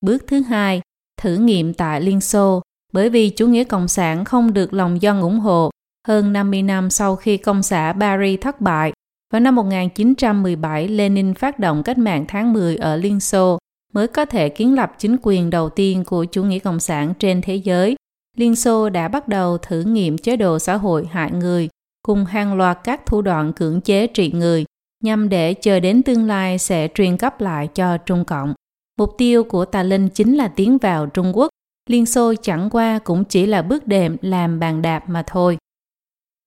Bước 0.00 0.24
thứ 0.26 0.40
hai, 0.40 0.80
thử 1.22 1.36
nghiệm 1.36 1.74
tại 1.74 2.00
Liên 2.00 2.20
Xô 2.20 2.62
bởi 2.92 3.10
vì 3.10 3.30
chủ 3.30 3.46
nghĩa 3.46 3.64
cộng 3.64 3.88
sản 3.88 4.24
không 4.24 4.52
được 4.52 4.72
lòng 4.72 5.02
dân 5.02 5.20
ủng 5.20 5.40
hộ 5.40 5.70
hơn 6.08 6.32
50 6.32 6.62
năm 6.62 6.90
sau 6.90 7.16
khi 7.16 7.36
công 7.36 7.62
xã 7.62 7.94
Paris 8.00 8.40
thất 8.40 8.60
bại. 8.60 8.92
Vào 9.32 9.40
năm 9.40 9.54
1917, 9.54 10.88
Lenin 10.88 11.34
phát 11.34 11.58
động 11.58 11.82
cách 11.82 11.98
mạng 11.98 12.24
tháng 12.28 12.52
10 12.52 12.76
ở 12.76 12.96
Liên 12.96 13.20
Xô 13.20 13.58
mới 13.92 14.08
có 14.08 14.24
thể 14.24 14.48
kiến 14.48 14.74
lập 14.74 14.92
chính 14.98 15.16
quyền 15.22 15.50
đầu 15.50 15.68
tiên 15.68 16.04
của 16.04 16.24
chủ 16.24 16.44
nghĩa 16.44 16.58
cộng 16.58 16.80
sản 16.80 17.14
trên 17.18 17.42
thế 17.42 17.56
giới. 17.56 17.96
Liên 18.36 18.56
Xô 18.56 18.88
đã 18.88 19.08
bắt 19.08 19.28
đầu 19.28 19.58
thử 19.58 19.82
nghiệm 19.82 20.18
chế 20.18 20.36
độ 20.36 20.58
xã 20.58 20.76
hội 20.76 21.06
hại 21.06 21.30
người, 21.32 21.68
cùng 22.02 22.24
hàng 22.24 22.56
loạt 22.56 22.78
các 22.84 23.06
thủ 23.06 23.22
đoạn 23.22 23.52
cưỡng 23.52 23.80
chế 23.80 24.06
trị 24.06 24.32
người, 24.32 24.64
nhằm 25.04 25.28
để 25.28 25.54
chờ 25.54 25.80
đến 25.80 26.02
tương 26.02 26.26
lai 26.26 26.58
sẽ 26.58 26.88
truyền 26.94 27.16
cấp 27.16 27.40
lại 27.40 27.68
cho 27.74 27.98
Trung 27.98 28.24
Cộng. 28.24 28.54
Mục 28.98 29.14
tiêu 29.18 29.44
của 29.44 29.64
tà 29.64 29.82
linh 29.82 30.08
chính 30.08 30.36
là 30.36 30.48
tiến 30.48 30.78
vào 30.78 31.06
Trung 31.06 31.36
Quốc. 31.36 31.48
Liên 31.90 32.06
Xô 32.06 32.34
chẳng 32.42 32.70
qua 32.70 32.98
cũng 32.98 33.24
chỉ 33.24 33.46
là 33.46 33.62
bước 33.62 33.86
đệm 33.86 34.16
làm 34.20 34.60
bàn 34.60 34.82
đạp 34.82 35.08
mà 35.08 35.24
thôi. 35.26 35.58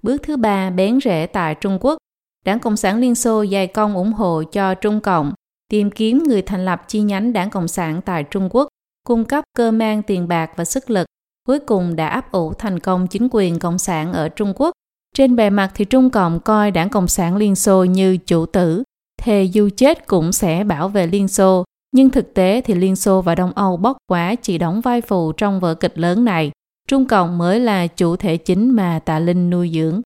Bước 0.03 0.23
thứ 0.23 0.37
ba 0.37 0.69
bén 0.69 0.99
rễ 1.01 1.25
tại 1.25 1.55
Trung 1.55 1.77
Quốc. 1.81 1.97
Đảng 2.45 2.59
Cộng 2.59 2.77
sản 2.77 2.99
Liên 2.99 3.15
Xô 3.15 3.45
dày 3.51 3.67
công 3.67 3.95
ủng 3.95 4.13
hộ 4.13 4.43
cho 4.43 4.75
Trung 4.75 5.01
Cộng 5.01 5.33
tìm 5.69 5.91
kiếm 5.91 6.23
người 6.27 6.41
thành 6.41 6.65
lập 6.65 6.81
chi 6.87 7.01
nhánh 7.01 7.33
đảng 7.33 7.49
Cộng 7.49 7.67
sản 7.67 8.01
tại 8.05 8.23
Trung 8.23 8.49
Quốc, 8.51 8.67
cung 9.07 9.25
cấp 9.25 9.43
cơ 9.57 9.71
mang 9.71 10.03
tiền 10.03 10.27
bạc 10.27 10.51
và 10.55 10.65
sức 10.65 10.89
lực, 10.89 11.07
cuối 11.47 11.59
cùng 11.59 11.95
đã 11.95 12.07
áp 12.07 12.31
ủ 12.31 12.53
thành 12.53 12.79
công 12.79 13.07
chính 13.07 13.27
quyền 13.31 13.59
Cộng 13.59 13.77
sản 13.77 14.13
ở 14.13 14.29
Trung 14.29 14.53
Quốc. 14.55 14.71
Trên 15.15 15.35
bề 15.35 15.49
mặt 15.49 15.71
thì 15.75 15.85
Trung 15.85 16.09
Cộng 16.09 16.39
coi 16.39 16.71
đảng 16.71 16.89
Cộng 16.89 17.07
sản 17.07 17.37
Liên 17.37 17.55
Xô 17.55 17.83
như 17.83 18.17
chủ 18.17 18.45
tử, 18.45 18.83
thề 19.21 19.43
dù 19.43 19.69
chết 19.75 20.07
cũng 20.07 20.31
sẽ 20.31 20.63
bảo 20.63 20.89
vệ 20.89 21.07
Liên 21.07 21.27
Xô, 21.27 21.63
nhưng 21.91 22.09
thực 22.09 22.33
tế 22.33 22.61
thì 22.65 22.73
Liên 22.73 22.95
Xô 22.95 23.21
và 23.21 23.35
Đông 23.35 23.51
Âu 23.51 23.77
bóc 23.77 23.97
quá 24.07 24.35
chỉ 24.35 24.57
đóng 24.57 24.81
vai 24.81 25.01
phụ 25.01 25.31
trong 25.31 25.59
vở 25.59 25.75
kịch 25.75 25.97
lớn 25.97 26.25
này. 26.25 26.51
Trung 26.87 27.07
Cộng 27.07 27.37
mới 27.37 27.59
là 27.59 27.87
chủ 27.87 28.15
thể 28.15 28.37
chính 28.37 28.75
mà 28.75 28.99
Tạ 29.05 29.19
Linh 29.19 29.49
nuôi 29.49 29.71
dưỡng. 29.73 30.01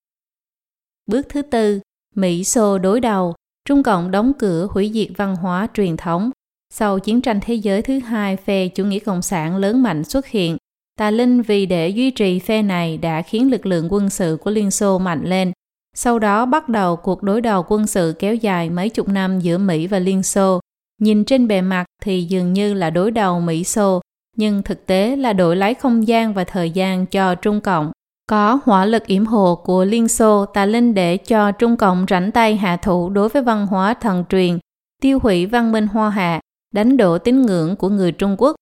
Bước 1.07 1.25
thứ 1.29 1.41
tư, 1.41 1.79
Mỹ 2.15 2.43
Xô 2.43 2.77
đối 2.77 2.99
đầu, 2.99 3.33
Trung 3.67 3.83
Cộng 3.83 4.11
đóng 4.11 4.31
cửa 4.39 4.67
hủy 4.71 4.91
diệt 4.93 5.07
văn 5.17 5.35
hóa 5.35 5.67
truyền 5.73 5.97
thống. 5.97 6.31
Sau 6.73 6.99
chiến 6.99 7.21
tranh 7.21 7.39
thế 7.41 7.53
giới 7.53 7.81
thứ 7.81 7.99
hai, 7.99 8.37
phe 8.37 8.67
chủ 8.67 8.85
nghĩa 8.85 8.99
cộng 8.99 9.21
sản 9.21 9.57
lớn 9.57 9.83
mạnh 9.83 10.03
xuất 10.03 10.27
hiện. 10.27 10.57
Tà 10.99 11.11
Linh 11.11 11.41
vì 11.41 11.65
để 11.65 11.89
duy 11.89 12.11
trì 12.11 12.39
phe 12.39 12.61
này 12.61 12.97
đã 12.97 13.21
khiến 13.21 13.51
lực 13.51 13.65
lượng 13.65 13.87
quân 13.89 14.09
sự 14.09 14.37
của 14.41 14.51
Liên 14.51 14.71
Xô 14.71 14.99
mạnh 14.99 15.21
lên. 15.23 15.51
Sau 15.95 16.19
đó 16.19 16.45
bắt 16.45 16.69
đầu 16.69 16.95
cuộc 16.95 17.23
đối 17.23 17.41
đầu 17.41 17.65
quân 17.67 17.87
sự 17.87 18.13
kéo 18.19 18.35
dài 18.35 18.69
mấy 18.69 18.89
chục 18.89 19.07
năm 19.07 19.39
giữa 19.39 19.57
Mỹ 19.57 19.87
và 19.87 19.99
Liên 19.99 20.23
Xô. 20.23 20.59
Nhìn 21.01 21.25
trên 21.25 21.47
bề 21.47 21.61
mặt 21.61 21.85
thì 22.03 22.23
dường 22.23 22.53
như 22.53 22.73
là 22.73 22.89
đối 22.89 23.11
đầu 23.11 23.39
Mỹ-Xô, 23.39 24.01
nhưng 24.37 24.63
thực 24.63 24.85
tế 24.85 25.15
là 25.15 25.33
đổi 25.33 25.55
lấy 25.55 25.73
không 25.73 26.07
gian 26.07 26.33
và 26.33 26.43
thời 26.43 26.71
gian 26.71 27.05
cho 27.05 27.35
Trung 27.35 27.61
Cộng. 27.61 27.91
Có 28.29 28.59
hỏa 28.65 28.85
lực 28.85 29.05
yểm 29.05 29.25
hộ 29.25 29.55
của 29.55 29.85
Liên 29.85 30.07
Xô 30.07 30.45
tà 30.45 30.65
linh 30.65 30.93
để 30.93 31.17
cho 31.17 31.51
Trung 31.51 31.77
Cộng 31.77 32.05
rảnh 32.09 32.31
tay 32.31 32.55
hạ 32.55 32.77
thủ 32.77 33.09
đối 33.09 33.29
với 33.29 33.43
văn 33.43 33.67
hóa 33.67 33.93
thần 33.93 34.23
truyền, 34.29 34.59
tiêu 35.01 35.19
hủy 35.23 35.45
văn 35.45 35.71
minh 35.71 35.87
hoa 35.87 36.09
hạ, 36.09 36.39
đánh 36.73 36.97
đổ 36.97 37.17
tín 37.17 37.41
ngưỡng 37.41 37.75
của 37.75 37.89
người 37.89 38.11
Trung 38.11 38.35
Quốc. 38.37 38.55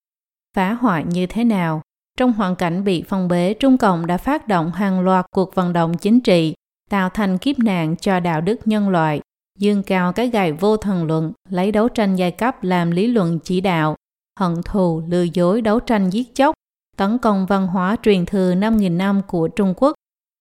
Phá 0.55 0.73
hoại 0.73 1.03
như 1.03 1.25
thế 1.25 1.43
nào? 1.43 1.81
Trong 2.17 2.33
hoàn 2.33 2.55
cảnh 2.55 2.83
bị 2.83 3.03
phong 3.07 3.27
bế, 3.27 3.53
Trung 3.53 3.77
Cộng 3.77 4.07
đã 4.07 4.17
phát 4.17 4.47
động 4.47 4.71
hàng 4.71 4.99
loạt 4.99 5.25
cuộc 5.31 5.55
vận 5.55 5.73
động 5.73 5.97
chính 5.97 6.21
trị, 6.21 6.53
tạo 6.89 7.09
thành 7.09 7.37
kiếp 7.37 7.59
nạn 7.59 7.95
cho 7.95 8.19
đạo 8.19 8.41
đức 8.41 8.59
nhân 8.65 8.89
loại, 8.89 9.21
dương 9.59 9.83
cao 9.83 10.13
cái 10.13 10.29
gài 10.29 10.51
vô 10.51 10.77
thần 10.77 11.05
luận, 11.05 11.31
lấy 11.49 11.71
đấu 11.71 11.89
tranh 11.89 12.15
giai 12.15 12.31
cấp 12.31 12.63
làm 12.63 12.91
lý 12.91 13.07
luận 13.07 13.39
chỉ 13.43 13.61
đạo, 13.61 13.95
hận 14.39 14.55
thù, 14.65 15.03
lừa 15.07 15.23
dối, 15.23 15.61
đấu 15.61 15.79
tranh 15.79 16.09
giết 16.09 16.35
chóc, 16.35 16.55
tấn 17.01 17.17
công 17.17 17.45
văn 17.45 17.67
hóa 17.67 17.95
truyền 18.03 18.25
thừa 18.25 18.53
5.000 18.55 18.97
năm 18.97 19.21
của 19.27 19.47
Trung 19.47 19.73
Quốc, 19.77 19.93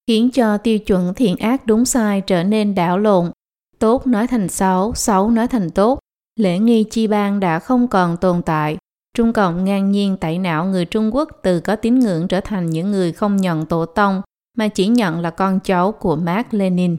khiến 0.07 0.31
cho 0.31 0.59
tiêu 0.59 0.79
chuẩn 0.79 1.15
thiện 1.15 1.37
ác 1.37 1.67
đúng 1.67 1.85
sai 1.85 2.21
trở 2.21 2.43
nên 2.45 2.75
đảo 2.75 2.99
lộn. 2.99 3.31
Tốt 3.79 4.07
nói 4.07 4.27
thành 4.27 4.49
xấu, 4.49 4.95
xấu 4.95 5.31
nói 5.31 5.49
thành 5.49 5.71
tốt. 5.71 5.99
Lễ 6.37 6.59
nghi 6.59 6.85
chi 6.85 7.07
bang 7.07 7.41
đã 7.41 7.59
không 7.59 7.89
còn 7.89 8.17
tồn 8.17 8.43
tại. 8.43 8.77
Trung 9.17 9.33
Cộng 9.33 9.65
ngang 9.65 9.91
nhiên 9.91 10.17
tẩy 10.17 10.39
não 10.39 10.65
người 10.65 10.85
Trung 10.85 11.15
Quốc 11.15 11.29
từ 11.43 11.61
có 11.61 11.77
tín 11.77 11.99
ngưỡng 11.99 12.29
trở 12.29 12.41
thành 12.41 12.71
những 12.71 12.91
người 12.91 13.13
không 13.13 13.37
nhận 13.37 13.67
tổ 13.67 13.87
tông, 13.87 14.23
mà 14.59 14.69
chỉ 14.69 14.87
nhận 14.87 15.21
là 15.21 15.31
con 15.31 15.61
cháu 15.61 15.93
của 15.93 16.17
Mark 16.17 16.47
Lenin. 16.51 16.97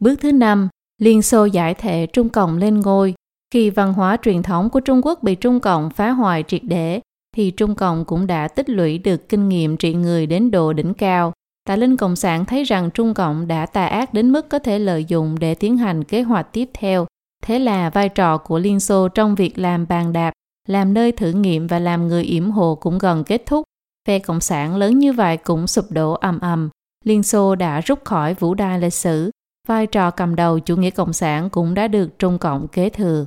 Bước 0.00 0.14
thứ 0.20 0.32
năm, 0.32 0.68
Liên 0.98 1.22
Xô 1.22 1.44
giải 1.44 1.74
thể 1.74 2.06
Trung 2.06 2.28
Cộng 2.28 2.56
lên 2.56 2.80
ngôi. 2.80 3.14
Khi 3.54 3.70
văn 3.70 3.92
hóa 3.92 4.16
truyền 4.22 4.42
thống 4.42 4.70
của 4.70 4.80
Trung 4.80 5.00
Quốc 5.04 5.22
bị 5.22 5.34
Trung 5.34 5.60
Cộng 5.60 5.90
phá 5.90 6.10
hoại 6.10 6.44
triệt 6.48 6.60
để, 6.64 7.00
thì 7.36 7.50
Trung 7.50 7.74
Cộng 7.74 8.04
cũng 8.04 8.26
đã 8.26 8.48
tích 8.48 8.68
lũy 8.68 8.98
được 8.98 9.28
kinh 9.28 9.48
nghiệm 9.48 9.76
trị 9.76 9.94
người 9.94 10.26
đến 10.26 10.50
độ 10.50 10.72
đỉnh 10.72 10.94
cao. 10.94 11.32
Tà 11.68 11.76
Linh 11.76 11.96
Cộng 11.96 12.16
sản 12.16 12.44
thấy 12.44 12.64
rằng 12.64 12.90
Trung 12.90 13.14
Cộng 13.14 13.48
đã 13.48 13.66
tà 13.66 13.86
ác 13.86 14.14
đến 14.14 14.32
mức 14.32 14.48
có 14.48 14.58
thể 14.58 14.78
lợi 14.78 15.04
dụng 15.04 15.38
để 15.38 15.54
tiến 15.54 15.76
hành 15.76 16.04
kế 16.04 16.22
hoạch 16.22 16.52
tiếp 16.52 16.70
theo. 16.74 17.06
Thế 17.42 17.58
là 17.58 17.90
vai 17.90 18.08
trò 18.08 18.38
của 18.38 18.58
Liên 18.58 18.80
Xô 18.80 19.08
trong 19.08 19.34
việc 19.34 19.58
làm 19.58 19.86
bàn 19.88 20.12
đạp, 20.12 20.32
làm 20.68 20.94
nơi 20.94 21.12
thử 21.12 21.30
nghiệm 21.30 21.66
và 21.66 21.78
làm 21.78 22.08
người 22.08 22.24
yểm 22.24 22.50
hộ 22.50 22.74
cũng 22.74 22.98
gần 22.98 23.24
kết 23.24 23.42
thúc. 23.46 23.64
Phe 24.08 24.18
Cộng 24.18 24.40
sản 24.40 24.76
lớn 24.76 24.98
như 24.98 25.12
vậy 25.12 25.36
cũng 25.36 25.66
sụp 25.66 25.90
đổ 25.90 26.12
ầm 26.12 26.40
ầm. 26.40 26.68
Liên 27.04 27.22
Xô 27.22 27.54
đã 27.54 27.80
rút 27.80 28.04
khỏi 28.04 28.34
vũ 28.34 28.54
đài 28.54 28.78
lịch 28.78 28.94
sử. 28.94 29.30
Vai 29.68 29.86
trò 29.86 30.10
cầm 30.10 30.36
đầu 30.36 30.58
chủ 30.58 30.76
nghĩa 30.76 30.90
Cộng 30.90 31.12
sản 31.12 31.50
cũng 31.50 31.74
đã 31.74 31.88
được 31.88 32.18
Trung 32.18 32.38
Cộng 32.38 32.68
kế 32.68 32.90
thừa. 32.90 33.26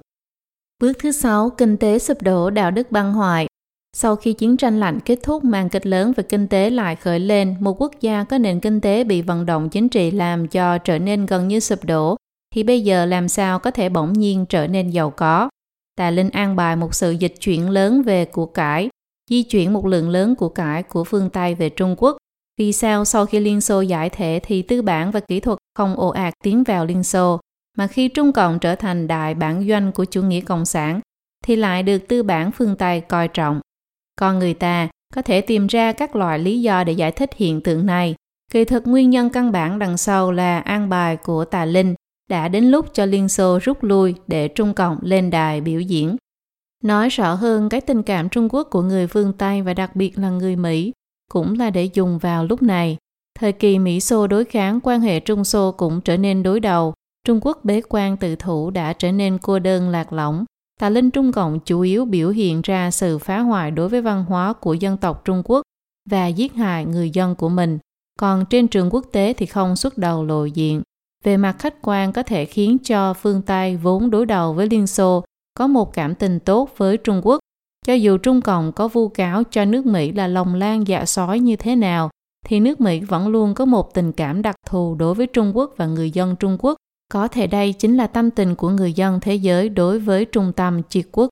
Bước 0.82 0.94
thứ 1.00 1.12
sáu, 1.12 1.50
kinh 1.50 1.78
tế 1.78 2.00
sụp 2.00 2.22
đổ, 2.22 2.50
đạo 2.50 2.72
đức 2.72 2.92
băng 2.92 3.13
hoại. 3.13 3.48
Sau 3.96 4.15
khi 4.15 4.34
chiến 4.34 4.58
tranh 4.58 4.79
lạnh 4.79 5.00
kết 5.05 5.19
thúc, 5.24 5.43
màn 5.43 5.69
kịch 5.69 5.86
lớn 5.86 6.13
về 6.15 6.24
kinh 6.24 6.48
tế 6.48 6.69
lại 6.69 6.96
khởi 6.96 7.19
lên. 7.19 7.55
Một 7.60 7.81
quốc 7.81 7.91
gia 8.01 8.24
có 8.24 8.38
nền 8.38 8.60
kinh 8.60 8.81
tế 8.81 9.03
bị 9.03 9.22
vận 9.22 9.46
động 9.46 9.69
chính 9.69 9.89
trị 9.89 10.12
làm 10.12 10.48
cho 10.48 10.77
trở 10.77 11.00
nên 11.00 11.25
gần 11.25 11.48
như 11.48 11.60
sụp 11.60 11.84
đổ, 11.84 12.15
thì 12.55 12.63
bây 12.63 12.81
giờ 12.81 13.05
làm 13.05 13.27
sao 13.27 13.60
có 13.60 13.72
thể 13.72 13.89
bỗng 13.89 14.13
nhiên 14.13 14.46
trở 14.50 14.67
nên 14.67 14.89
giàu 14.89 15.10
có? 15.10 15.50
Tà 15.96 16.12
Linh 16.12 16.29
an 16.29 16.55
bài 16.55 16.75
một 16.75 16.96
sự 16.96 17.12
dịch 17.12 17.34
chuyển 17.39 17.69
lớn 17.69 18.01
về 18.01 18.25
của 18.25 18.46
cải, 18.46 18.89
di 19.29 19.43
chuyển 19.43 19.74
một 19.74 19.86
lượng 19.86 20.10
lớn 20.10 20.36
của 20.36 20.50
cải 20.50 20.84
của 20.84 21.03
phương 21.03 21.29
Tây 21.29 21.55
về 21.55 21.69
Trung 21.69 21.96
Quốc. 21.98 22.17
Vì 22.60 22.74
sao 22.74 23.05
sau 23.05 23.25
khi 23.25 23.39
Liên 23.39 23.62
Xô 23.62 23.81
giải 23.81 24.10
thể 24.10 24.39
thì 24.43 24.62
tư 24.62 24.81
bản 24.81 25.12
và 25.12 25.19
kỹ 25.19 25.39
thuật 25.39 25.58
không 25.75 25.96
ồ 25.96 26.10
ạt 26.10 26.34
tiến 26.43 26.63
vào 26.63 26.86
Liên 26.86 27.03
Xô, 27.03 27.39
mà 27.77 27.88
khi 27.88 28.08
Trung 28.08 28.31
Cộng 28.31 28.60
trở 28.60 28.75
thành 28.75 29.08
đại 29.08 29.34
bản 29.34 29.67
doanh 29.69 29.91
của 29.91 30.05
chủ 30.05 30.22
nghĩa 30.22 30.41
cộng 30.41 30.65
sản, 30.65 31.00
thì 31.46 31.55
lại 31.55 31.84
được 31.84 32.08
tư 32.08 32.24
bản 32.24 32.51
phương 32.51 32.75
Tây 32.75 33.01
coi 33.01 33.27
trọng. 33.27 33.60
Con 34.19 34.39
người 34.39 34.53
ta 34.53 34.89
có 35.15 35.21
thể 35.21 35.41
tìm 35.41 35.67
ra 35.67 35.91
các 35.91 36.15
loại 36.15 36.39
lý 36.39 36.61
do 36.61 36.83
để 36.83 36.93
giải 36.93 37.11
thích 37.11 37.29
hiện 37.35 37.61
tượng 37.61 37.85
này. 37.85 38.15
Kỳ 38.51 38.65
thực 38.65 38.88
nguyên 38.88 39.09
nhân 39.09 39.29
căn 39.29 39.51
bản 39.51 39.79
đằng 39.79 39.97
sau 39.97 40.31
là 40.31 40.59
an 40.59 40.89
bài 40.89 41.17
của 41.17 41.45
tà 41.45 41.65
linh 41.65 41.95
đã 42.29 42.47
đến 42.47 42.65
lúc 42.65 42.93
cho 42.93 43.05
Liên 43.05 43.29
Xô 43.29 43.59
rút 43.61 43.83
lui 43.83 44.15
để 44.27 44.47
Trung 44.47 44.73
Cộng 44.73 44.97
lên 45.01 45.29
đài 45.29 45.61
biểu 45.61 45.79
diễn. 45.79 46.15
Nói 46.83 47.09
rõ 47.09 47.33
hơn 47.33 47.69
cái 47.69 47.81
tình 47.81 48.03
cảm 48.03 48.29
Trung 48.29 48.47
Quốc 48.51 48.67
của 48.71 48.81
người 48.81 49.07
phương 49.07 49.33
Tây 49.33 49.61
và 49.61 49.73
đặc 49.73 49.95
biệt 49.95 50.17
là 50.17 50.29
người 50.29 50.55
Mỹ 50.55 50.91
cũng 51.31 51.59
là 51.59 51.69
để 51.69 51.89
dùng 51.93 52.17
vào 52.17 52.45
lúc 52.45 52.61
này. 52.61 52.97
Thời 53.39 53.51
kỳ 53.51 53.79
Mỹ-Xô 53.79 54.27
đối 54.27 54.45
kháng, 54.45 54.79
quan 54.83 55.01
hệ 55.01 55.19
Trung-Xô 55.19 55.71
cũng 55.71 56.01
trở 56.01 56.17
nên 56.17 56.43
đối 56.43 56.59
đầu. 56.59 56.93
Trung 57.25 57.39
Quốc 57.41 57.65
bế 57.65 57.81
quan 57.89 58.17
tự 58.17 58.35
thủ 58.35 58.69
đã 58.69 58.93
trở 58.93 59.11
nên 59.11 59.38
cô 59.38 59.59
đơn 59.59 59.89
lạc 59.89 60.13
lõng. 60.13 60.45
Tà 60.79 60.89
Linh 60.89 61.12
Trung 61.12 61.31
Cộng 61.31 61.59
chủ 61.59 61.81
yếu 61.81 62.05
biểu 62.05 62.29
hiện 62.29 62.62
ra 62.62 62.91
sự 62.91 63.17
phá 63.17 63.39
hoại 63.39 63.71
đối 63.71 63.89
với 63.89 64.01
văn 64.01 64.25
hóa 64.25 64.53
của 64.53 64.74
dân 64.74 64.98
tộc 64.98 65.25
Trung 65.25 65.41
Quốc 65.45 65.62
và 66.09 66.27
giết 66.27 66.53
hại 66.53 66.86
người 66.86 67.09
dân 67.09 67.36
của 67.36 67.50
mình. 67.50 67.79
Còn 68.19 68.45
trên 68.45 68.67
trường 68.67 68.89
quốc 68.93 69.05
tế 69.12 69.33
thì 69.33 69.45
không 69.45 69.75
xuất 69.75 69.98
đầu 69.98 70.25
lộ 70.25 70.45
diện. 70.45 70.81
Về 71.24 71.38
mặt 71.38 71.55
khách 71.59 71.75
quan 71.81 72.13
có 72.13 72.24
thể 72.24 72.45
khiến 72.45 72.77
cho 72.83 73.13
phương 73.13 73.41
Tây 73.41 73.77
vốn 73.77 74.09
đối 74.09 74.25
đầu 74.25 74.53
với 74.53 74.67
Liên 74.67 74.88
Xô 74.88 75.24
có 75.53 75.67
một 75.67 75.93
cảm 75.93 76.15
tình 76.15 76.39
tốt 76.39 76.69
với 76.77 76.98
Trung 76.98 77.21
Quốc. 77.24 77.39
Cho 77.88 77.93
dù 77.93 78.17
Trung 78.17 78.41
Cộng 78.41 78.71
có 78.71 78.88
vu 78.88 79.09
cáo 79.09 79.43
cho 79.43 79.65
nước 79.65 79.86
Mỹ 79.86 80.12
là 80.12 80.27
lòng 80.27 80.55
lan 80.55 80.88
dạ 80.88 81.05
sói 81.05 81.39
như 81.39 81.55
thế 81.55 81.75
nào, 81.75 82.09
thì 82.45 82.59
nước 82.59 82.81
Mỹ 82.81 83.00
vẫn 83.00 83.27
luôn 83.27 83.53
có 83.53 83.65
một 83.65 83.93
tình 83.93 84.12
cảm 84.12 84.41
đặc 84.41 84.55
thù 84.67 84.95
đối 84.95 85.13
với 85.13 85.27
Trung 85.27 85.57
Quốc 85.57 85.74
và 85.77 85.86
người 85.86 86.12
dân 86.12 86.36
Trung 86.36 86.57
Quốc 86.59 86.75
có 87.10 87.28
thể 87.28 87.48
đây 87.48 87.74
chính 87.74 87.98
là 87.98 88.08
tâm 88.08 88.32
tình 88.32 88.56
của 88.56 88.70
người 88.70 88.94
dân 88.94 89.20
thế 89.20 89.36
giới 89.36 89.70
đối 89.70 90.00
với 90.00 90.25
trung 90.25 90.54
tâm 90.56 90.82
triệt 90.89 91.06
quốc. 91.12 91.30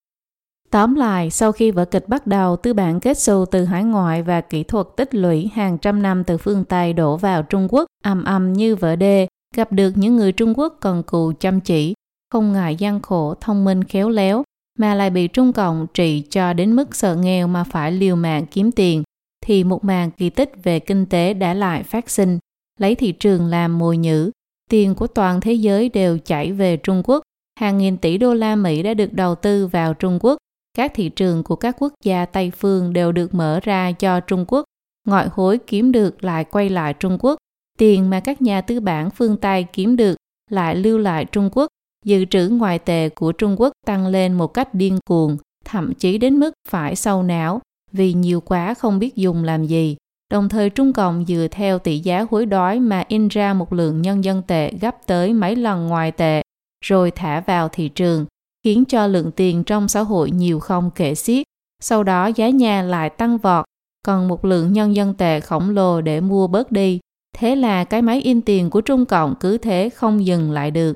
Tóm 0.72 0.96
lại, 0.96 1.30
sau 1.30 1.52
khi 1.52 1.72
vở 1.72 1.86
kịch 1.86 2.10
bắt 2.10 2.28
đầu, 2.28 2.56
tư 2.56 2.74
bản 2.74 3.00
kết 3.00 3.18
xù 3.18 3.46
từ 3.46 3.66
hải 3.66 3.84
ngoại 3.84 4.24
và 4.24 4.42
kỹ 4.42 4.64
thuật 4.64 4.88
tích 4.96 5.16
lũy 5.16 5.50
hàng 5.54 5.78
trăm 5.78 6.02
năm 6.02 6.24
từ 6.24 6.38
phương 6.38 6.66
Tây 6.66 6.94
đổ 6.94 7.18
vào 7.18 7.44
Trung 7.44 7.68
Quốc, 7.70 7.86
âm 8.04 8.24
âm 8.24 8.54
như 8.54 8.76
vở 8.76 8.96
đê, 8.96 9.28
gặp 9.56 9.72
được 9.72 9.92
những 9.96 10.16
người 10.18 10.32
Trung 10.32 10.54
Quốc 10.58 10.78
cần 10.80 11.04
cù 11.04 11.34
chăm 11.40 11.60
chỉ, 11.60 11.94
không 12.34 12.54
ngại 12.54 12.76
gian 12.76 13.02
khổ, 13.02 13.34
thông 13.42 13.66
minh 13.66 13.84
khéo 13.84 14.10
léo, 14.10 14.44
mà 14.80 14.96
lại 14.96 15.10
bị 15.10 15.28
Trung 15.28 15.54
Cộng 15.54 15.88
trị 15.94 16.24
cho 16.30 16.54
đến 16.54 16.76
mức 16.76 16.96
sợ 16.96 17.16
nghèo 17.16 17.48
mà 17.48 17.64
phải 17.64 17.92
liều 17.92 18.16
mạng 18.16 18.46
kiếm 18.52 18.72
tiền, 18.72 19.04
thì 19.46 19.64
một 19.64 19.84
màn 19.84 20.12
kỳ 20.12 20.30
tích 20.30 20.52
về 20.64 20.80
kinh 20.80 21.06
tế 21.06 21.34
đã 21.34 21.54
lại 21.54 21.84
phát 21.84 22.10
sinh, 22.10 22.40
lấy 22.80 22.96
thị 22.96 23.12
trường 23.12 23.46
làm 23.46 23.78
mồi 23.78 23.98
nhữ, 23.98 24.32
Tiền 24.70 24.96
của 24.96 25.08
toàn 25.08 25.42
thế 25.42 25.54
giới 25.54 25.90
đều 25.90 26.18
chảy 26.18 26.52
về 26.52 26.78
Trung 26.78 27.02
Quốc. 27.06 27.24
Hàng 27.60 27.78
nghìn 27.78 27.98
tỷ 27.98 28.18
đô 28.18 28.34
la 28.34 28.56
Mỹ 28.56 28.84
đã 28.84 28.94
được 28.94 29.14
đầu 29.14 29.36
tư 29.36 29.68
vào 29.68 29.94
Trung 29.94 30.20
Quốc. 30.22 30.38
Các 30.78 30.92
thị 30.96 31.10
trường 31.10 31.44
của 31.44 31.56
các 31.56 31.76
quốc 31.80 31.94
gia 32.04 32.26
Tây 32.26 32.52
phương 32.52 32.94
đều 32.94 33.12
được 33.12 33.34
mở 33.34 33.60
ra 33.64 33.92
cho 33.92 34.20
Trung 34.20 34.46
Quốc. 34.48 34.64
Ngoại 35.08 35.28
hối 35.32 35.58
kiếm 35.68 35.92
được 35.92 36.24
lại 36.24 36.44
quay 36.44 36.70
lại 36.70 36.94
Trung 36.94 37.18
Quốc. 37.20 37.38
Tiền 37.78 38.10
mà 38.10 38.20
các 38.20 38.42
nhà 38.42 38.62
tư 38.62 38.80
bản 38.80 39.10
phương 39.10 39.38
Tây 39.38 39.66
kiếm 39.74 39.96
được 39.96 40.16
lại 40.52 40.76
lưu 40.76 40.98
lại 40.98 41.26
Trung 41.26 41.50
Quốc. 41.54 41.68
Dự 42.06 42.26
trữ 42.26 42.50
ngoại 42.50 42.80
tệ 42.80 43.10
của 43.10 43.32
Trung 43.32 43.56
Quốc 43.60 43.74
tăng 43.86 44.08
lên 44.08 44.34
một 44.34 44.48
cách 44.48 44.74
điên 44.74 45.00
cuồng, 45.06 45.38
thậm 45.66 45.94
chí 45.94 46.18
đến 46.18 46.40
mức 46.40 46.54
phải 46.70 46.96
sâu 46.96 47.24
não, 47.24 47.62
vì 47.92 48.14
nhiều 48.14 48.42
quá 48.42 48.74
không 48.74 49.00
biết 49.00 49.16
dùng 49.16 49.44
làm 49.44 49.66
gì. 49.66 49.98
Đồng 50.32 50.50
thời 50.50 50.70
Trung 50.70 50.94
Cộng 50.94 51.26
dựa 51.28 51.48
theo 51.52 51.80
tỷ 51.80 52.00
giá 52.00 52.26
hối 52.32 52.46
đoái 52.46 52.80
mà 52.80 53.04
in 53.08 53.28
ra 53.28 53.54
một 53.54 53.74
lượng 53.74 54.02
nhân 54.02 54.24
dân 54.24 54.42
tệ 54.48 54.72
gấp 54.82 55.08
tới 55.08 55.34
mấy 55.34 55.56
lần 55.56 55.88
ngoài 55.88 56.12
tệ, 56.12 56.42
rồi 56.86 57.12
thả 57.12 57.40
vào 57.40 57.70
thị 57.70 57.90
trường, 57.90 58.26
khiến 58.64 58.86
cho 58.86 59.08
lượng 59.08 59.32
tiền 59.32 59.64
trong 59.64 59.88
xã 59.88 60.02
hội 60.02 60.32
nhiều 60.32 60.60
không 60.60 60.92
kể 60.96 61.16
xiết. 61.16 61.46
Sau 61.82 62.04
đó 62.04 62.28
giá 62.28 62.50
nhà 62.50 62.82
lại 62.82 63.10
tăng 63.10 63.38
vọt, 63.38 63.66
còn 64.06 64.28
một 64.28 64.46
lượng 64.46 64.74
nhân 64.74 64.96
dân 64.96 65.14
tệ 65.14 65.40
khổng 65.40 65.70
lồ 65.70 66.02
để 66.02 66.22
mua 66.22 66.48
bớt 66.48 66.72
đi. 66.72 67.00
Thế 67.38 67.56
là 67.56 67.84
cái 67.84 68.02
máy 68.02 68.22
in 68.22 68.42
tiền 68.42 68.70
của 68.70 68.82
Trung 68.82 69.06
Cộng 69.06 69.36
cứ 69.40 69.58
thế 69.58 69.90
không 69.90 70.26
dừng 70.26 70.52
lại 70.52 70.72
được. 70.72 70.96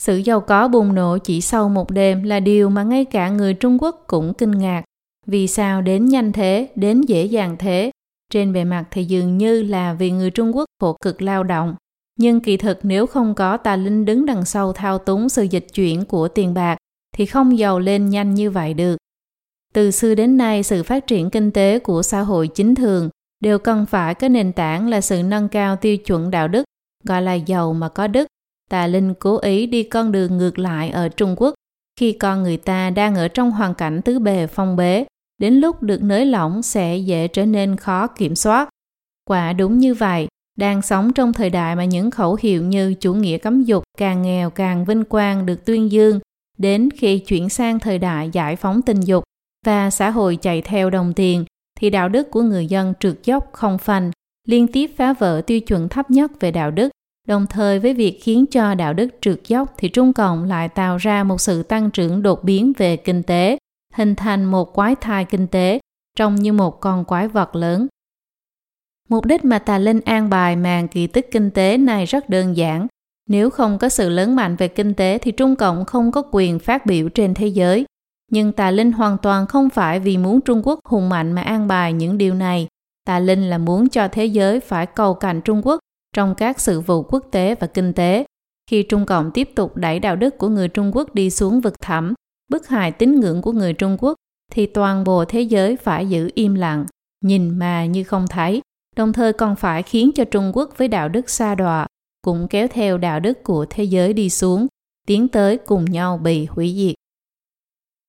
Sự 0.00 0.16
giàu 0.16 0.40
có 0.40 0.68
bùng 0.68 0.94
nổ 0.94 1.18
chỉ 1.18 1.40
sau 1.40 1.68
một 1.68 1.90
đêm 1.90 2.22
là 2.22 2.40
điều 2.40 2.70
mà 2.70 2.82
ngay 2.82 3.04
cả 3.04 3.28
người 3.28 3.54
Trung 3.54 3.78
Quốc 3.82 4.04
cũng 4.06 4.34
kinh 4.34 4.50
ngạc. 4.50 4.82
Vì 5.26 5.46
sao 5.46 5.82
đến 5.82 6.06
nhanh 6.06 6.32
thế, 6.32 6.68
đến 6.74 7.00
dễ 7.00 7.24
dàng 7.24 7.56
thế? 7.58 7.90
Trên 8.30 8.52
bề 8.52 8.64
mặt 8.64 8.84
thì 8.90 9.04
dường 9.04 9.38
như 9.38 9.62
là 9.62 9.94
vì 9.94 10.10
người 10.10 10.30
Trung 10.30 10.56
Quốc 10.56 10.64
khổ 10.80 10.96
cực 11.00 11.22
lao 11.22 11.44
động. 11.44 11.74
Nhưng 12.18 12.40
kỳ 12.40 12.56
thực 12.56 12.78
nếu 12.82 13.06
không 13.06 13.34
có 13.34 13.56
tà 13.56 13.76
linh 13.76 14.04
đứng 14.04 14.26
đằng 14.26 14.44
sau 14.44 14.72
thao 14.72 14.98
túng 14.98 15.28
sự 15.28 15.42
dịch 15.42 15.66
chuyển 15.74 16.04
của 16.04 16.28
tiền 16.28 16.54
bạc, 16.54 16.76
thì 17.16 17.26
không 17.26 17.58
giàu 17.58 17.78
lên 17.78 18.10
nhanh 18.10 18.34
như 18.34 18.50
vậy 18.50 18.74
được. 18.74 18.96
Từ 19.74 19.90
xưa 19.90 20.14
đến 20.14 20.36
nay, 20.36 20.62
sự 20.62 20.82
phát 20.82 21.06
triển 21.06 21.30
kinh 21.30 21.50
tế 21.50 21.78
của 21.78 22.02
xã 22.02 22.20
hội 22.20 22.48
chính 22.48 22.74
thường 22.74 23.10
đều 23.40 23.58
cần 23.58 23.86
phải 23.86 24.14
có 24.14 24.28
nền 24.28 24.52
tảng 24.52 24.88
là 24.88 25.00
sự 25.00 25.22
nâng 25.22 25.48
cao 25.48 25.76
tiêu 25.76 25.96
chuẩn 25.96 26.30
đạo 26.30 26.48
đức, 26.48 26.64
gọi 27.04 27.22
là 27.22 27.34
giàu 27.34 27.72
mà 27.72 27.88
có 27.88 28.06
đức. 28.06 28.26
Tà 28.70 28.86
Linh 28.86 29.14
cố 29.14 29.38
ý 29.38 29.66
đi 29.66 29.82
con 29.82 30.12
đường 30.12 30.38
ngược 30.38 30.58
lại 30.58 30.90
ở 30.90 31.08
Trung 31.08 31.34
Quốc 31.36 31.54
khi 32.00 32.12
con 32.12 32.42
người 32.42 32.56
ta 32.56 32.90
đang 32.90 33.14
ở 33.14 33.28
trong 33.28 33.50
hoàn 33.50 33.74
cảnh 33.74 34.02
tứ 34.02 34.18
bề 34.18 34.46
phong 34.46 34.76
bế, 34.76 35.04
đến 35.40 35.54
lúc 35.54 35.82
được 35.82 36.02
nới 36.02 36.26
lỏng 36.26 36.62
sẽ 36.62 36.96
dễ 36.96 37.28
trở 37.28 37.46
nên 37.46 37.76
khó 37.76 38.06
kiểm 38.06 38.34
soát. 38.36 38.68
Quả 39.24 39.52
đúng 39.52 39.78
như 39.78 39.94
vậy, 39.94 40.28
đang 40.58 40.82
sống 40.82 41.12
trong 41.12 41.32
thời 41.32 41.50
đại 41.50 41.76
mà 41.76 41.84
những 41.84 42.10
khẩu 42.10 42.36
hiệu 42.40 42.64
như 42.64 42.94
chủ 42.94 43.14
nghĩa 43.14 43.38
cấm 43.38 43.62
dục 43.62 43.84
càng 43.98 44.22
nghèo 44.22 44.50
càng 44.50 44.84
vinh 44.84 45.04
quang 45.04 45.46
được 45.46 45.64
tuyên 45.64 45.92
dương, 45.92 46.20
đến 46.58 46.88
khi 46.96 47.18
chuyển 47.18 47.48
sang 47.48 47.78
thời 47.78 47.98
đại 47.98 48.30
giải 48.32 48.56
phóng 48.56 48.82
tình 48.82 49.00
dục 49.00 49.24
và 49.66 49.90
xã 49.90 50.10
hội 50.10 50.36
chạy 50.36 50.62
theo 50.62 50.90
đồng 50.90 51.12
tiền, 51.12 51.44
thì 51.80 51.90
đạo 51.90 52.08
đức 52.08 52.30
của 52.30 52.42
người 52.42 52.66
dân 52.66 52.94
trượt 53.00 53.16
dốc 53.24 53.48
không 53.52 53.78
phanh, 53.78 54.10
liên 54.48 54.66
tiếp 54.66 54.90
phá 54.96 55.12
vỡ 55.12 55.42
tiêu 55.46 55.60
chuẩn 55.60 55.88
thấp 55.88 56.10
nhất 56.10 56.40
về 56.40 56.50
đạo 56.50 56.70
đức. 56.70 56.88
Đồng 57.28 57.46
thời 57.46 57.78
với 57.78 57.94
việc 57.94 58.18
khiến 58.22 58.46
cho 58.46 58.74
đạo 58.74 58.94
đức 58.94 59.08
trượt 59.20 59.40
dốc 59.48 59.74
thì 59.78 59.88
Trung 59.88 60.12
Cộng 60.12 60.44
lại 60.44 60.68
tạo 60.68 60.96
ra 60.96 61.24
một 61.24 61.40
sự 61.40 61.62
tăng 61.62 61.90
trưởng 61.90 62.22
đột 62.22 62.44
biến 62.44 62.72
về 62.78 62.96
kinh 62.96 63.22
tế, 63.22 63.58
hình 63.94 64.14
thành 64.14 64.44
một 64.44 64.74
quái 64.74 64.94
thai 64.94 65.24
kinh 65.24 65.46
tế, 65.46 65.80
trông 66.16 66.34
như 66.34 66.52
một 66.52 66.80
con 66.80 67.04
quái 67.04 67.28
vật 67.28 67.56
lớn. 67.56 67.86
Mục 69.08 69.24
đích 69.24 69.44
mà 69.44 69.58
Tà 69.58 69.78
Linh 69.78 70.00
an 70.00 70.30
bài 70.30 70.56
màn 70.56 70.88
kỳ 70.88 71.06
tích 71.06 71.28
kinh 71.30 71.50
tế 71.50 71.76
này 71.76 72.06
rất 72.06 72.28
đơn 72.28 72.56
giản. 72.56 72.86
Nếu 73.28 73.50
không 73.50 73.78
có 73.78 73.88
sự 73.88 74.08
lớn 74.08 74.36
mạnh 74.36 74.56
về 74.56 74.68
kinh 74.68 74.94
tế 74.94 75.18
thì 75.18 75.32
Trung 75.32 75.56
Cộng 75.56 75.84
không 75.84 76.12
có 76.12 76.22
quyền 76.32 76.58
phát 76.58 76.86
biểu 76.86 77.08
trên 77.08 77.34
thế 77.34 77.46
giới. 77.46 77.84
Nhưng 78.30 78.52
Tà 78.52 78.70
Linh 78.70 78.92
hoàn 78.92 79.18
toàn 79.18 79.46
không 79.46 79.70
phải 79.70 80.00
vì 80.00 80.18
muốn 80.18 80.40
Trung 80.40 80.62
Quốc 80.64 80.80
hùng 80.84 81.08
mạnh 81.08 81.32
mà 81.32 81.42
an 81.42 81.68
bài 81.68 81.92
những 81.92 82.18
điều 82.18 82.34
này. 82.34 82.68
Tà 83.04 83.18
Linh 83.18 83.50
là 83.50 83.58
muốn 83.58 83.88
cho 83.88 84.08
thế 84.08 84.26
giới 84.26 84.60
phải 84.60 84.86
cầu 84.86 85.14
cạnh 85.14 85.40
Trung 85.40 85.62
Quốc 85.64 85.78
trong 86.16 86.34
các 86.34 86.60
sự 86.60 86.80
vụ 86.80 87.02
quốc 87.02 87.24
tế 87.30 87.54
và 87.54 87.66
kinh 87.66 87.92
tế. 87.92 88.24
Khi 88.70 88.82
Trung 88.82 89.06
Cộng 89.06 89.30
tiếp 89.30 89.50
tục 89.54 89.76
đẩy 89.76 89.98
đạo 89.98 90.16
đức 90.16 90.38
của 90.38 90.48
người 90.48 90.68
Trung 90.68 90.90
Quốc 90.94 91.14
đi 91.14 91.30
xuống 91.30 91.60
vực 91.60 91.74
thẳm, 91.80 92.14
bức 92.50 92.68
hại 92.68 92.92
tín 92.92 93.20
ngưỡng 93.20 93.42
của 93.42 93.52
người 93.52 93.72
Trung 93.72 93.96
Quốc, 94.00 94.14
thì 94.52 94.66
toàn 94.66 95.04
bộ 95.04 95.24
thế 95.24 95.40
giới 95.40 95.76
phải 95.76 96.08
giữ 96.08 96.30
im 96.34 96.54
lặng, 96.54 96.86
nhìn 97.24 97.58
mà 97.58 97.84
như 97.84 98.04
không 98.04 98.26
thấy, 98.30 98.60
đồng 98.96 99.12
thời 99.12 99.32
còn 99.32 99.56
phải 99.56 99.82
khiến 99.82 100.10
cho 100.14 100.24
Trung 100.24 100.52
Quốc 100.54 100.70
với 100.76 100.88
đạo 100.88 101.08
đức 101.08 101.30
xa 101.30 101.54
đọa, 101.54 101.86
cũng 102.22 102.48
kéo 102.48 102.68
theo 102.68 102.98
đạo 102.98 103.20
đức 103.20 103.44
của 103.44 103.66
thế 103.70 103.84
giới 103.84 104.12
đi 104.12 104.30
xuống, 104.30 104.66
tiến 105.06 105.28
tới 105.28 105.56
cùng 105.56 105.84
nhau 105.84 106.18
bị 106.18 106.44
hủy 106.44 106.74
diệt. 106.76 106.94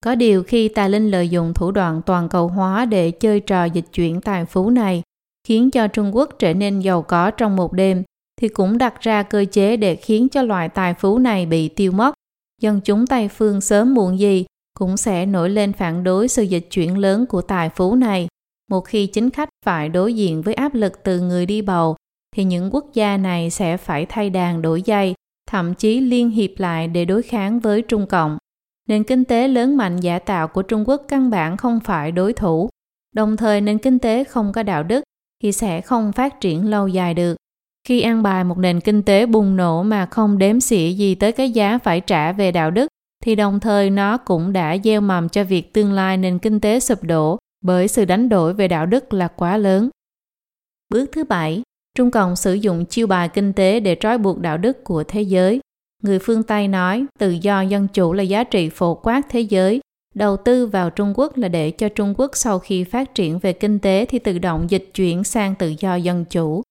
Có 0.05 0.15
điều 0.15 0.43
khi 0.43 0.67
Tà 0.67 0.88
Linh 0.88 1.12
lợi 1.12 1.29
dụng 1.29 1.53
thủ 1.53 1.71
đoạn 1.71 2.01
toàn 2.05 2.29
cầu 2.29 2.48
hóa 2.48 2.86
để 2.86 3.12
chơi 3.12 3.39
trò 3.39 3.65
dịch 3.65 3.86
chuyển 3.93 4.21
tài 4.21 4.45
phú 4.45 4.69
này, 4.69 5.01
khiến 5.48 5.71
cho 5.71 5.88
Trung 5.88 6.15
Quốc 6.15 6.29
trở 6.39 6.53
nên 6.53 6.79
giàu 6.79 7.01
có 7.01 7.31
trong 7.31 7.55
một 7.55 7.74
đêm, 7.74 8.03
thì 8.41 8.48
cũng 8.48 8.77
đặt 8.77 9.01
ra 9.01 9.24
cơ 9.24 9.45
chế 9.51 9.77
để 9.77 9.95
khiến 9.95 10.29
cho 10.29 10.41
loại 10.43 10.69
tài 10.69 10.93
phú 10.93 11.17
này 11.19 11.45
bị 11.45 11.69
tiêu 11.69 11.91
mất. 11.91 12.13
Dân 12.62 12.82
chúng 12.82 13.08
Tây 13.08 13.27
phương 13.27 13.62
sớm 13.62 13.94
muộn 13.94 14.20
gì 14.20 14.46
cũng 14.80 14.98
sẽ 14.98 15.25
nổi 15.25 15.50
lên 15.50 15.74
phản 15.74 16.03
đối 16.03 16.27
sự 16.27 16.44
dịch 16.44 16.68
chuyển 16.72 16.98
lớn 16.98 17.25
của 17.25 17.41
tài 17.41 17.70
phú 17.70 17.96
này. 17.96 18.27
Một 18.70 18.81
khi 18.81 19.07
chính 19.07 19.29
khách 19.29 19.50
phải 19.66 19.90
đối 19.90 20.14
diện 20.14 20.42
với 20.42 20.53
áp 20.53 20.74
lực 20.74 21.03
từ 21.03 21.22
người 21.22 21.46
đi 21.46 21.62
bầu, 21.62 21.96
thì 22.35 22.44
những 22.44 22.70
quốc 22.72 22.85
gia 22.94 23.18
này 23.18 23.50
sẽ 23.50 23.77
phải 23.77 24.05
thay 24.05 24.29
đàn 24.29 24.62
đổi 24.62 24.81
dây, 24.81 25.14
thậm 25.50 25.74
chí 25.74 26.00
liên 26.00 26.29
hiệp 26.29 26.51
lại 26.57 26.88
để 26.88 27.05
đối 27.05 27.22
kháng 27.22 27.59
với 27.59 27.81
Trung 27.81 28.07
Cộng 28.07 28.38
nền 28.88 29.03
kinh 29.03 29.25
tế 29.25 29.48
lớn 29.48 29.77
mạnh 29.77 30.00
giả 30.00 30.20
tạo 30.20 30.48
của 30.48 30.62
Trung 30.62 30.83
Quốc 30.88 31.01
căn 31.07 31.29
bản 31.29 31.57
không 31.57 31.79
phải 31.79 32.12
đối 32.12 32.33
thủ. 32.33 32.70
Đồng 33.16 33.38
thời 33.38 33.62
nền 33.62 33.77
kinh 33.77 34.00
tế 34.00 34.24
không 34.24 34.51
có 34.53 34.64
đạo 34.64 34.83
đức 34.83 35.03
thì 35.44 35.51
sẽ 35.51 35.81
không 35.81 36.12
phát 36.12 36.42
triển 36.42 36.70
lâu 36.70 36.88
dài 36.88 37.14
được. 37.14 37.35
Khi 37.87 38.01
ăn 38.01 38.24
bài 38.24 38.44
một 38.44 38.57
nền 38.57 38.79
kinh 38.79 39.03
tế 39.03 39.25
bùng 39.25 39.55
nổ 39.55 39.83
mà 39.83 40.05
không 40.05 40.37
đếm 40.37 40.59
xỉa 40.59 40.89
gì 40.89 41.15
tới 41.15 41.31
cái 41.31 41.51
giá 41.51 41.77
phải 41.77 42.01
trả 42.01 42.31
về 42.31 42.51
đạo 42.51 42.72
đức, 42.72 42.87
thì 43.24 43.35
đồng 43.35 43.59
thời 43.59 43.89
nó 43.89 44.17
cũng 44.17 44.53
đã 44.53 44.77
gieo 44.83 45.01
mầm 45.01 45.29
cho 45.29 45.44
việc 45.44 45.74
tương 45.74 45.94
lai 45.94 46.17
nền 46.17 46.39
kinh 46.39 46.59
tế 46.59 46.79
sụp 46.79 47.03
đổ 47.03 47.37
bởi 47.63 47.87
sự 47.87 48.05
đánh 48.05 48.29
đổi 48.29 48.53
về 48.53 48.67
đạo 48.67 48.85
đức 48.85 49.13
là 49.13 49.27
quá 49.27 49.57
lớn. 49.57 49.89
Bước 50.89 51.09
thứ 51.11 51.24
bảy, 51.24 51.61
Trung 51.98 52.11
Cộng 52.11 52.35
sử 52.35 52.53
dụng 52.53 52.85
chiêu 52.85 53.07
bài 53.07 53.29
kinh 53.29 53.53
tế 53.53 53.79
để 53.79 53.98
trói 54.00 54.17
buộc 54.17 54.39
đạo 54.39 54.57
đức 54.57 54.83
của 54.83 55.03
thế 55.03 55.22
giới. 55.22 55.59
Người 56.03 56.20
phương 56.20 56.44
Tây 56.44 56.67
nói 56.67 57.05
tự 57.20 57.31
do 57.31 57.61
dân 57.61 57.87
chủ 57.87 58.13
là 58.13 58.24
giá 58.24 58.44
trị 58.44 58.70
phổ 58.70 58.96
quát 58.96 59.22
thế 59.29 59.39
giới. 59.41 59.79
Đầu 60.15 60.37
tư 60.37 60.67
vào 60.67 60.89
Trung 60.89 61.13
Quốc 61.15 61.37
là 61.37 61.48
để 61.48 61.72
cho 61.72 61.89
Trung 61.89 62.13
Quốc 62.17 62.31
sau 62.33 62.59
khi 62.59 62.83
phát 62.83 63.15
triển 63.15 63.39
về 63.39 63.53
kinh 63.53 63.79
tế 63.79 64.05
thì 64.09 64.20
tự 64.20 64.39
động 64.39 64.65
dịch 64.70 64.89
chuyển 64.94 65.24
sang 65.24 65.55
tự 65.55 65.74
do 65.79 65.96
dân 65.96 66.25
chủ. 66.25 66.61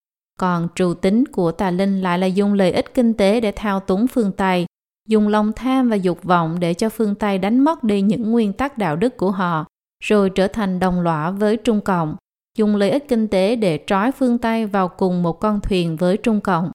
Còn 0.41 0.69
trù 0.75 0.95
tính 0.95 1.25
của 1.27 1.53
tà 1.53 1.71
linh 1.71 2.01
lại 2.03 2.19
là 2.19 2.27
dùng 2.27 2.53
lợi 2.53 2.73
ích 2.73 2.95
kinh 2.95 3.15
tế 3.15 3.41
để 3.41 3.53
thao 3.57 3.81
túng 3.81 4.07
phương 4.07 4.33
Tây, 4.33 4.67
dùng 5.09 5.29
lòng 5.29 5.53
tham 5.53 5.89
và 5.89 5.97
dục 5.97 6.23
vọng 6.23 6.61
để 6.61 6.75
cho 6.75 6.89
phương 6.89 7.15
Tây 7.15 7.39
đánh 7.39 7.59
mất 7.59 7.85
đi 7.85 8.01
những 8.01 8.31
nguyên 8.31 8.53
tắc 8.53 8.79
đạo 8.79 8.97
đức 8.97 9.17
của 9.17 9.31
họ, 9.31 9.65
rồi 10.05 10.31
trở 10.31 10.49
thành 10.49 10.79
đồng 10.81 11.01
lõa 11.01 11.31
với 11.31 11.57
Trung 11.57 11.81
Cộng, 11.81 12.17
dùng 12.57 12.77
lợi 12.77 12.91
ích 12.91 13.09
kinh 13.09 13.29
tế 13.29 13.57
để 13.57 13.81
trói 13.87 14.13
phương 14.13 14.39
Tây 14.39 14.67
vào 14.67 14.89
cùng 14.89 15.23
một 15.23 15.41
con 15.41 15.61
thuyền 15.61 15.97
với 15.97 16.17
Trung 16.17 16.41
Cộng. 16.41 16.71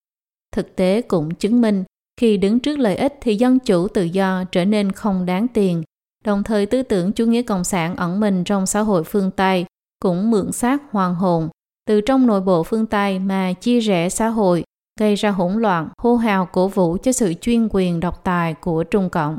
Thực 0.56 0.76
tế 0.76 1.02
cũng 1.02 1.36
chứng 1.36 1.62
minh 1.62 1.84
khi 2.20 2.38
đứng 2.38 2.60
trước 2.60 2.80
lợi 2.80 2.96
ích 2.96 3.18
thì 3.22 3.36
dân 3.36 3.60
chủ 3.60 3.88
tự 3.88 4.04
do 4.04 4.44
trở 4.44 4.66
nên 4.66 4.92
không 4.92 5.26
đáng 5.26 5.48
tiền. 5.48 5.84
Đồng 6.26 6.44
thời 6.44 6.66
tư 6.66 6.84
tưởng 6.84 7.12
chủ 7.12 7.26
nghĩa 7.26 7.42
cộng 7.42 7.64
sản 7.64 7.96
ẩn 7.96 8.20
mình 8.20 8.44
trong 8.44 8.66
xã 8.66 8.82
hội 8.82 9.04
phương 9.04 9.32
Tây 9.32 9.66
cũng 10.00 10.32
mượn 10.32 10.52
xác 10.52 10.82
hoàng 10.92 11.16
hồn 11.16 11.50
từ 11.86 12.02
trong 12.02 12.28
nội 12.28 12.42
bộ 12.42 12.64
phương 12.64 12.86
Tây 12.86 13.20
mà 13.20 13.54
chia 13.54 13.80
rẽ 13.80 14.10
xã 14.10 14.28
hội, 14.28 14.64
gây 15.00 15.16
ra 15.16 15.30
hỗn 15.30 15.54
loạn, 15.54 15.90
hô 15.98 16.16
hào 16.16 16.46
cổ 16.46 16.68
vũ 16.68 16.98
cho 17.04 17.12
sự 17.12 17.34
chuyên 17.42 17.68
quyền 17.72 18.00
độc 18.00 18.24
tài 18.24 18.54
của 18.54 18.84
Trung 18.84 19.10
Cộng. 19.10 19.38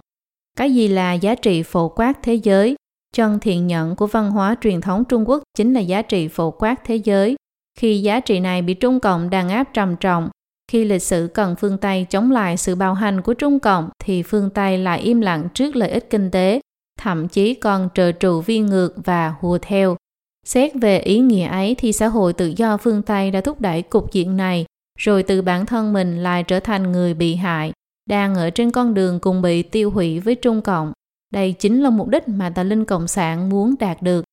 Cái 0.58 0.74
gì 0.74 0.88
là 0.88 1.12
giá 1.12 1.34
trị 1.34 1.62
phổ 1.62 1.88
quát 1.88 2.22
thế 2.22 2.34
giới? 2.34 2.76
Chân 3.14 3.38
thiện 3.38 3.66
nhận 3.66 3.96
của 3.96 4.06
văn 4.06 4.30
hóa 4.30 4.56
truyền 4.60 4.80
thống 4.80 5.04
Trung 5.04 5.28
Quốc 5.28 5.42
chính 5.56 5.74
là 5.74 5.80
giá 5.80 6.02
trị 6.02 6.28
phổ 6.28 6.50
quát 6.50 6.84
thế 6.84 6.96
giới. 6.96 7.36
Khi 7.78 8.02
giá 8.02 8.20
trị 8.20 8.40
này 8.40 8.62
bị 8.62 8.74
Trung 8.74 9.00
Cộng 9.00 9.30
đàn 9.30 9.48
áp 9.48 9.64
trầm 9.74 9.96
trọng, 9.96 10.28
khi 10.72 10.84
lịch 10.84 11.02
sử 11.02 11.30
cần 11.34 11.56
phương 11.56 11.78
Tây 11.78 12.06
chống 12.10 12.30
lại 12.30 12.56
sự 12.56 12.74
bạo 12.74 12.94
hành 12.94 13.22
của 13.22 13.34
Trung 13.34 13.58
Cộng 13.58 13.88
thì 13.98 14.22
phương 14.22 14.50
Tây 14.50 14.78
lại 14.78 15.00
im 15.00 15.20
lặng 15.20 15.48
trước 15.54 15.76
lợi 15.76 15.90
ích 15.90 16.10
kinh 16.10 16.30
tế, 16.30 16.60
thậm 17.00 17.28
chí 17.28 17.54
còn 17.54 17.88
trờ 17.94 18.12
trụ 18.12 18.40
vi 18.40 18.58
ngược 18.58 18.94
và 19.04 19.34
hùa 19.40 19.58
theo. 19.62 19.96
Xét 20.46 20.72
về 20.74 20.98
ý 20.98 21.18
nghĩa 21.18 21.46
ấy 21.46 21.74
thì 21.78 21.92
xã 21.92 22.06
hội 22.06 22.32
tự 22.32 22.52
do 22.56 22.76
phương 22.76 23.02
Tây 23.02 23.30
đã 23.30 23.40
thúc 23.40 23.60
đẩy 23.60 23.82
cục 23.82 24.12
diện 24.12 24.36
này, 24.36 24.64
rồi 24.98 25.22
từ 25.22 25.42
bản 25.42 25.66
thân 25.66 25.92
mình 25.92 26.22
lại 26.22 26.42
trở 26.42 26.60
thành 26.60 26.92
người 26.92 27.14
bị 27.14 27.34
hại, 27.34 27.72
đang 28.08 28.34
ở 28.34 28.50
trên 28.50 28.70
con 28.70 28.94
đường 28.94 29.20
cùng 29.20 29.42
bị 29.42 29.62
tiêu 29.62 29.90
hủy 29.90 30.20
với 30.20 30.34
Trung 30.34 30.62
Cộng. 30.62 30.92
Đây 31.32 31.52
chính 31.52 31.82
là 31.82 31.90
mục 31.90 32.08
đích 32.08 32.28
mà 32.28 32.50
tà 32.50 32.62
linh 32.62 32.84
Cộng 32.84 33.08
sản 33.08 33.48
muốn 33.48 33.74
đạt 33.78 34.02
được. 34.02 34.24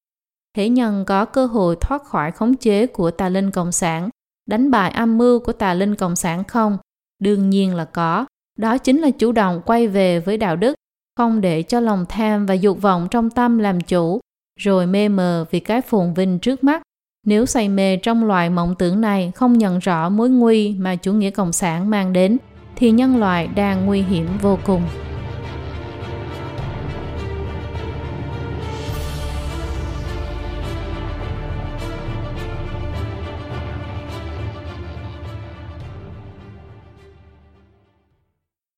Thế 0.57 0.69
nhân 0.69 1.05
có 1.05 1.25
cơ 1.25 1.45
hội 1.45 1.75
thoát 1.81 2.03
khỏi 2.03 2.31
khống 2.31 2.55
chế 2.55 2.87
của 2.87 3.11
tà 3.11 3.29
linh 3.29 3.51
Cộng 3.51 3.71
sản 3.71 4.09
đánh 4.45 4.71
bại 4.71 4.91
âm 4.91 5.17
mưu 5.17 5.39
của 5.39 5.53
tà 5.53 5.73
linh 5.73 5.95
cộng 5.95 6.15
sản 6.15 6.43
không? 6.43 6.77
Đương 7.19 7.49
nhiên 7.49 7.75
là 7.75 7.85
có. 7.85 8.25
Đó 8.57 8.77
chính 8.77 9.01
là 9.01 9.09
chủ 9.11 9.31
động 9.31 9.61
quay 9.65 9.87
về 9.87 10.19
với 10.19 10.37
đạo 10.37 10.55
đức, 10.55 10.75
không 11.17 11.41
để 11.41 11.63
cho 11.63 11.79
lòng 11.79 12.05
tham 12.09 12.45
và 12.45 12.53
dục 12.53 12.81
vọng 12.81 13.07
trong 13.11 13.29
tâm 13.29 13.57
làm 13.57 13.81
chủ, 13.81 14.19
rồi 14.59 14.87
mê 14.87 15.09
mờ 15.09 15.45
vì 15.51 15.59
cái 15.59 15.81
phồn 15.81 16.13
vinh 16.13 16.39
trước 16.39 16.63
mắt. 16.63 16.81
Nếu 17.25 17.45
say 17.45 17.69
mê 17.69 17.97
trong 17.97 18.23
loại 18.23 18.49
mộng 18.49 18.75
tưởng 18.79 19.01
này 19.01 19.31
không 19.35 19.57
nhận 19.57 19.79
rõ 19.79 20.09
mối 20.09 20.29
nguy 20.29 20.75
mà 20.79 20.95
chủ 20.95 21.13
nghĩa 21.13 21.29
cộng 21.29 21.51
sản 21.51 21.89
mang 21.89 22.13
đến, 22.13 22.37
thì 22.75 22.91
nhân 22.91 23.17
loại 23.17 23.47
đang 23.47 23.85
nguy 23.85 24.01
hiểm 24.01 24.27
vô 24.41 24.59
cùng. 24.65 24.81